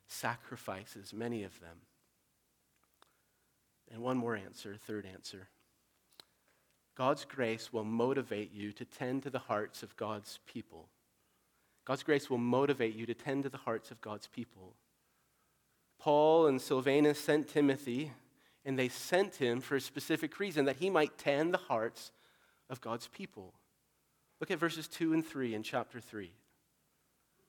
sacrifices, 0.09 1.13
many 1.13 1.45
of 1.45 1.57
them. 1.61 1.78
And 3.89 4.01
one 4.01 4.18
more 4.18 4.36
answer, 4.36 4.76
third 4.76 5.05
answer. 5.05 5.47
God's 6.97 7.24
grace 7.24 7.72
will 7.72 7.86
motivate 7.86 8.51
you 8.53 8.74
to 8.74 8.84
tend 8.84 9.24
to 9.24 9.30
the 9.30 9.39
hearts 9.39 9.82
of 9.82 9.95
God's 9.95 10.39
people. 10.45 10.89
God's 11.88 12.04
grace 12.04 12.30
will 12.30 12.38
motivate 12.38 12.96
you 12.96 13.06
to 13.06 13.14
tend 13.14 13.44
to 13.44 13.50
the 13.50 13.60
hearts 13.60 13.92
of 13.92 14.02
God's 14.02 14.28
people. 14.28 14.74
Paul 16.00 16.48
and 16.48 16.62
Silvanus 16.62 17.18
sent 17.18 17.48
Timothy, 17.48 18.12
and 18.66 18.78
they 18.78 18.90
sent 18.90 19.36
him 19.36 19.62
for 19.62 19.78
a 19.78 19.82
specific 19.82 20.38
reason 20.38 20.66
that 20.66 20.76
he 20.76 20.90
might 20.90 21.18
tend 21.18 21.54
the 21.54 21.60
hearts 21.60 22.12
of 22.70 22.82
God's 22.82 23.08
people. 23.08 23.54
Look 24.42 24.52
at 24.52 24.60
verses 24.60 24.90
2 24.90 25.14
and 25.14 25.26
3 25.26 25.56
in 25.56 25.64
chapter 25.64 26.02
3. 26.02 26.30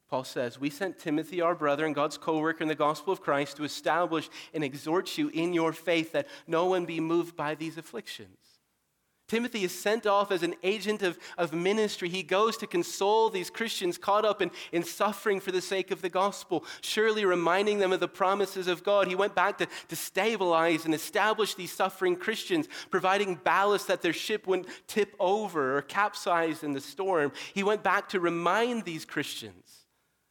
Paul 0.08 0.22
says, 0.22 0.56
We 0.56 0.70
sent 0.70 1.00
Timothy, 1.00 1.40
our 1.40 1.56
brother 1.56 1.84
and 1.84 1.92
God's 1.92 2.16
co 2.16 2.38
worker 2.38 2.62
in 2.62 2.68
the 2.68 2.76
gospel 2.76 3.12
of 3.12 3.20
Christ, 3.20 3.56
to 3.56 3.64
establish 3.64 4.30
and 4.54 4.62
exhort 4.62 5.18
you 5.18 5.30
in 5.30 5.52
your 5.52 5.72
faith 5.72 6.12
that 6.12 6.28
no 6.46 6.66
one 6.66 6.84
be 6.84 7.00
moved 7.00 7.36
by 7.36 7.56
these 7.56 7.76
afflictions. 7.76 8.38
Timothy 9.28 9.62
is 9.62 9.78
sent 9.78 10.06
off 10.06 10.32
as 10.32 10.42
an 10.42 10.54
agent 10.62 11.02
of, 11.02 11.18
of 11.36 11.52
ministry. 11.52 12.08
He 12.08 12.22
goes 12.22 12.56
to 12.56 12.66
console 12.66 13.28
these 13.28 13.50
Christians 13.50 13.98
caught 13.98 14.24
up 14.24 14.40
in, 14.40 14.50
in 14.72 14.82
suffering 14.82 15.38
for 15.38 15.52
the 15.52 15.60
sake 15.60 15.90
of 15.90 16.00
the 16.00 16.08
gospel, 16.08 16.64
surely 16.80 17.26
reminding 17.26 17.78
them 17.78 17.92
of 17.92 18.00
the 18.00 18.08
promises 18.08 18.66
of 18.66 18.82
God. 18.82 19.06
He 19.06 19.14
went 19.14 19.34
back 19.34 19.58
to, 19.58 19.68
to 19.88 19.96
stabilize 19.96 20.86
and 20.86 20.94
establish 20.94 21.54
these 21.54 21.70
suffering 21.70 22.16
Christians, 22.16 22.68
providing 22.90 23.34
ballast 23.34 23.86
that 23.88 24.00
their 24.00 24.14
ship 24.14 24.46
wouldn't 24.46 24.68
tip 24.86 25.14
over 25.20 25.76
or 25.76 25.82
capsize 25.82 26.64
in 26.64 26.72
the 26.72 26.80
storm. 26.80 27.30
He 27.52 27.62
went 27.62 27.82
back 27.82 28.08
to 28.10 28.20
remind 28.20 28.84
these 28.84 29.04
Christians, 29.04 29.84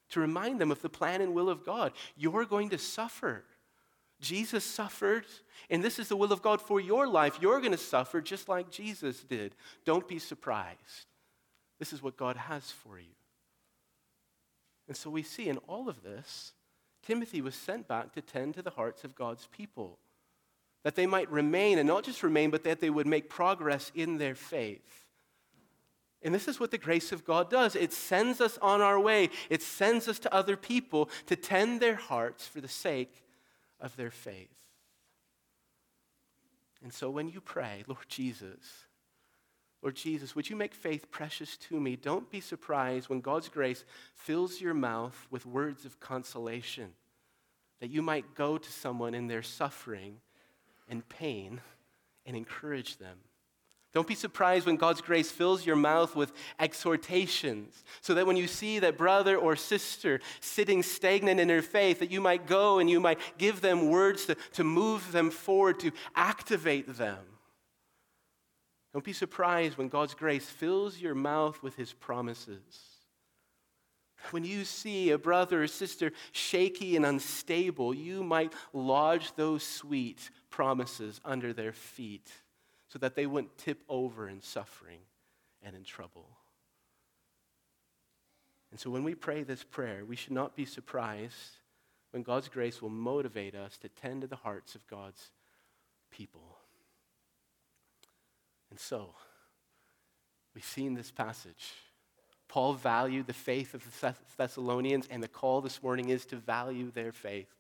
to 0.10 0.20
remind 0.20 0.60
them 0.60 0.72
of 0.72 0.82
the 0.82 0.90
plan 0.90 1.22
and 1.22 1.36
will 1.36 1.50
of 1.50 1.64
God. 1.64 1.92
You're 2.16 2.46
going 2.46 2.70
to 2.70 2.80
suffer. 2.80 3.44
Jesus 4.20 4.64
suffered, 4.64 5.26
and 5.70 5.84
this 5.84 6.00
is 6.00 6.10
the 6.10 6.16
will 6.16 6.32
of 6.32 6.42
God 6.42 6.62
for 6.62 6.80
your 6.80 7.08
life. 7.08 7.38
You're 7.42 7.60
going 7.60 7.72
to 7.72 7.78
suffer 7.78 8.22
just 8.22 8.50
like 8.50 8.72
Jesus 8.72 9.24
did. 9.24 9.56
Don't 9.86 10.08
be 10.08 10.20
surprised. 10.20 11.06
This 11.80 11.94
is 11.94 12.02
what 12.02 12.18
God 12.18 12.36
has 12.36 12.72
for 12.72 12.98
you. 12.98 13.06
And 14.88 14.98
so 14.98 15.10
we 15.10 15.22
see 15.22 15.50
in 15.50 15.58
all 15.68 15.90
of 15.90 16.02
this, 16.02 16.54
Timothy 17.06 17.42
was 17.42 17.54
sent 17.54 17.88
back 17.88 18.14
to 18.14 18.22
tend 18.22 18.56
to 18.56 18.62
the 18.62 18.72
hearts 18.72 19.04
of 19.04 19.16
God's 19.16 19.48
people, 19.48 20.00
that 20.84 20.96
they 20.96 21.06
might 21.06 21.30
remain, 21.32 21.78
and 21.78 21.88
not 21.88 22.04
just 22.04 22.24
remain, 22.24 22.50
but 22.50 22.64
that 22.64 22.80
they 22.80 22.90
would 22.90 23.08
make 23.08 23.30
progress 23.30 23.92
in 23.94 24.18
their 24.18 24.36
faith. 24.36 25.06
And 26.24 26.34
this 26.34 26.48
is 26.48 26.60
what 26.60 26.72
the 26.72 26.78
grace 26.80 27.12
of 27.12 27.24
God 27.24 27.52
does 27.52 27.76
it 27.76 27.94
sends 27.94 28.42
us 28.42 28.58
on 28.62 28.82
our 28.82 29.00
way, 29.00 29.30
it 29.50 29.62
sends 29.62 30.08
us 30.08 30.18
to 30.20 30.34
other 30.34 30.58
people 30.58 31.10
to 31.28 31.36
tend 31.36 31.80
their 31.80 31.96
hearts 31.96 32.48
for 32.48 32.62
the 32.62 32.68
sake 32.68 33.14
of 33.80 33.96
their 33.96 34.12
faith. 34.12 34.56
And 36.84 36.94
so 36.94 37.10
when 37.10 37.28
you 37.28 37.42
pray, 37.42 37.84
Lord 37.88 38.08
Jesus, 38.08 38.86
Lord 39.82 39.96
Jesus, 39.96 40.36
would 40.36 40.50
you 40.50 40.56
make 40.56 40.74
faith 40.74 41.12
precious 41.12 41.58
to 41.58 41.80
me? 41.80 41.96
Don't 41.96 42.30
be 42.32 42.42
surprised 42.42 43.10
when 43.10 43.22
God's 43.22 43.50
grace 43.50 43.86
fills 44.16 44.60
your 44.60 44.74
mouth 44.74 45.28
with 45.30 45.46
words 45.46 45.86
of 45.86 46.00
consolation, 46.00 46.94
that 47.80 47.90
you 47.90 48.02
might 48.02 48.36
go 48.36 48.58
to 48.58 48.72
someone 48.72 49.14
in 49.14 49.28
their 49.28 49.44
suffering 49.44 50.18
and 50.90 51.08
pain 51.08 51.62
and 52.26 52.36
encourage 52.36 52.98
them. 52.98 53.18
Don't 53.94 54.08
be 54.08 54.16
surprised 54.16 54.66
when 54.66 54.76
God's 54.76 55.02
grace 55.02 55.32
fills 55.32 55.66
your 55.66 55.76
mouth 55.76 56.16
with 56.16 56.34
exhortations, 56.60 57.84
so 58.02 58.14
that 58.14 58.28
when 58.28 58.36
you 58.36 58.48
see 58.48 58.80
that 58.80 58.98
brother 58.98 59.38
or 59.38 59.56
sister 59.56 60.20
sitting 60.42 60.84
stagnant 60.84 61.40
in 61.40 61.48
their 61.48 61.62
faith, 61.62 62.00
that 62.00 62.12
you 62.12 62.20
might 62.20 62.48
go 62.48 62.80
and 62.80 62.90
you 62.90 63.00
might 63.00 63.20
give 63.38 63.62
them 63.62 63.90
words 63.90 64.26
to, 64.26 64.36
to 64.54 64.64
move 64.64 65.12
them 65.12 65.32
forward, 65.32 65.80
to 65.80 65.92
activate 66.16 66.98
them. 66.98 67.20
Don't 68.94 69.06
be 69.06 69.14
surprised 69.14 69.78
when 69.78 69.90
God's 69.90 70.14
grace 70.14 70.46
fills 70.50 71.00
your 71.00 71.16
mouth 71.16 71.64
with 71.64 71.76
his 71.76 71.94
promises. 71.94 72.60
When 74.32 74.44
you 74.44 74.66
see 74.66 75.12
a 75.12 75.18
brother 75.18 75.64
or 75.64 75.68
sister 75.68 76.12
shaky 76.34 76.98
and 76.98 77.06
unstable, 77.06 77.94
you 77.94 78.24
might 78.24 78.54
lodge 78.74 79.34
those 79.36 79.64
sweet 79.64 80.30
promises 80.50 81.22
under 81.24 81.54
their 81.54 81.72
feet 81.72 82.30
so 82.98 83.02
that 83.02 83.14
they 83.14 83.28
wouldn't 83.28 83.56
tip 83.60 83.84
over 83.88 84.28
in 84.28 84.42
suffering 84.42 84.98
and 85.62 85.76
in 85.76 85.84
trouble. 85.84 86.30
And 88.72 88.80
so 88.80 88.90
when 88.90 89.04
we 89.04 89.14
pray 89.14 89.44
this 89.44 89.64
prayer, 89.64 90.04
we 90.04 90.16
should 90.16 90.32
not 90.32 90.56
be 90.56 90.66
surprised 90.66 91.60
when 92.10 92.24
God's 92.24 92.48
grace 92.48 92.82
will 92.82 92.90
motivate 92.90 93.54
us 93.54 93.78
to 93.78 93.90
tend 93.90 94.22
to 94.22 94.28
the 94.28 94.36
hearts 94.36 94.74
of 94.74 94.88
God's 94.88 95.30
people. 96.10 96.58
And 98.72 98.80
so, 98.80 99.14
we've 100.56 100.66
seen 100.66 100.96
this 100.96 101.12
passage. 101.12 101.74
Paul 102.48 102.74
valued 102.74 103.28
the 103.28 103.34
faith 103.34 103.76
of 103.76 103.84
the 104.02 104.16
Thessalonians, 104.38 105.08
and 105.12 105.22
the 105.22 105.28
call 105.28 105.62
this 105.62 105.84
morning 105.84 106.10
is 106.10 106.26
to 106.26 106.36
value 106.38 106.90
their 106.90 107.12
faith. 107.12 107.54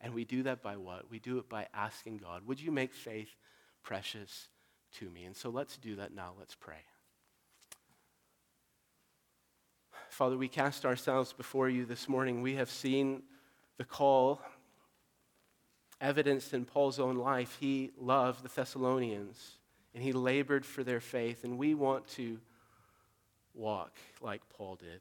And 0.00 0.14
we 0.14 0.24
do 0.24 0.44
that 0.44 0.62
by 0.62 0.76
what? 0.76 1.10
We 1.10 1.18
do 1.18 1.38
it 1.38 1.48
by 1.48 1.66
asking 1.74 2.18
God, 2.18 2.46
would 2.46 2.60
you 2.60 2.70
make 2.70 2.94
faith 2.94 3.34
precious 3.82 4.46
to 4.98 5.08
me. 5.10 5.24
And 5.24 5.36
so 5.36 5.50
let's 5.50 5.76
do 5.76 5.96
that 5.96 6.14
now. 6.14 6.32
Let's 6.38 6.54
pray. 6.54 6.84
Father, 10.08 10.36
we 10.36 10.48
cast 10.48 10.86
ourselves 10.86 11.32
before 11.32 11.68
you 11.68 11.84
this 11.84 12.08
morning. 12.08 12.40
We 12.40 12.54
have 12.54 12.70
seen 12.70 13.22
the 13.76 13.84
call 13.84 14.40
evidenced 16.00 16.54
in 16.54 16.64
Paul's 16.64 16.98
own 16.98 17.16
life. 17.16 17.56
He 17.60 17.90
loved 17.98 18.42
the 18.42 18.48
Thessalonians 18.48 19.56
and 19.94 20.04
he 20.04 20.12
labored 20.12 20.66
for 20.66 20.84
their 20.84 21.00
faith, 21.00 21.42
and 21.42 21.56
we 21.56 21.74
want 21.74 22.06
to 22.08 22.38
walk 23.54 23.96
like 24.20 24.42
Paul 24.50 24.76
did. 24.76 25.00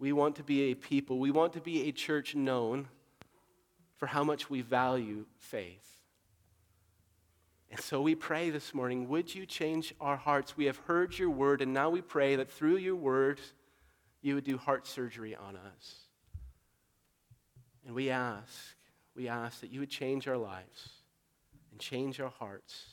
We 0.00 0.12
want 0.12 0.34
to 0.36 0.42
be 0.42 0.72
a 0.72 0.74
people, 0.74 1.20
we 1.20 1.30
want 1.30 1.52
to 1.52 1.60
be 1.60 1.88
a 1.88 1.92
church 1.92 2.34
known 2.34 2.88
for 3.96 4.06
how 4.06 4.24
much 4.24 4.50
we 4.50 4.60
value 4.60 5.26
faith. 5.38 5.91
And 7.72 7.80
so 7.80 8.02
we 8.02 8.14
pray 8.14 8.50
this 8.50 8.74
morning, 8.74 9.08
would 9.08 9.34
you 9.34 9.46
change 9.46 9.94
our 9.98 10.18
hearts? 10.18 10.58
We 10.58 10.66
have 10.66 10.76
heard 10.76 11.18
your 11.18 11.30
word, 11.30 11.62
and 11.62 11.72
now 11.72 11.88
we 11.88 12.02
pray 12.02 12.36
that 12.36 12.50
through 12.50 12.76
your 12.76 12.94
word, 12.94 13.40
you 14.20 14.34
would 14.34 14.44
do 14.44 14.58
heart 14.58 14.86
surgery 14.86 15.34
on 15.34 15.56
us. 15.56 15.96
And 17.86 17.94
we 17.94 18.10
ask, 18.10 18.76
we 19.16 19.26
ask 19.26 19.62
that 19.62 19.72
you 19.72 19.80
would 19.80 19.88
change 19.88 20.28
our 20.28 20.36
lives 20.36 20.90
and 21.70 21.80
change 21.80 22.20
our 22.20 22.28
hearts, 22.38 22.84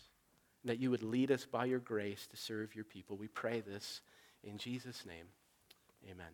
and 0.64 0.70
that 0.70 0.80
you 0.80 0.90
would 0.92 1.04
lead 1.04 1.30
us 1.30 1.46
by 1.46 1.66
your 1.66 1.80
grace 1.80 2.26
to 2.28 2.38
serve 2.38 2.74
your 2.74 2.86
people. 2.86 3.18
We 3.18 3.28
pray 3.28 3.60
this 3.60 4.00
in 4.46 4.58
Jesus' 4.58 5.06
name. 5.06 5.26
Amen. 6.10 6.32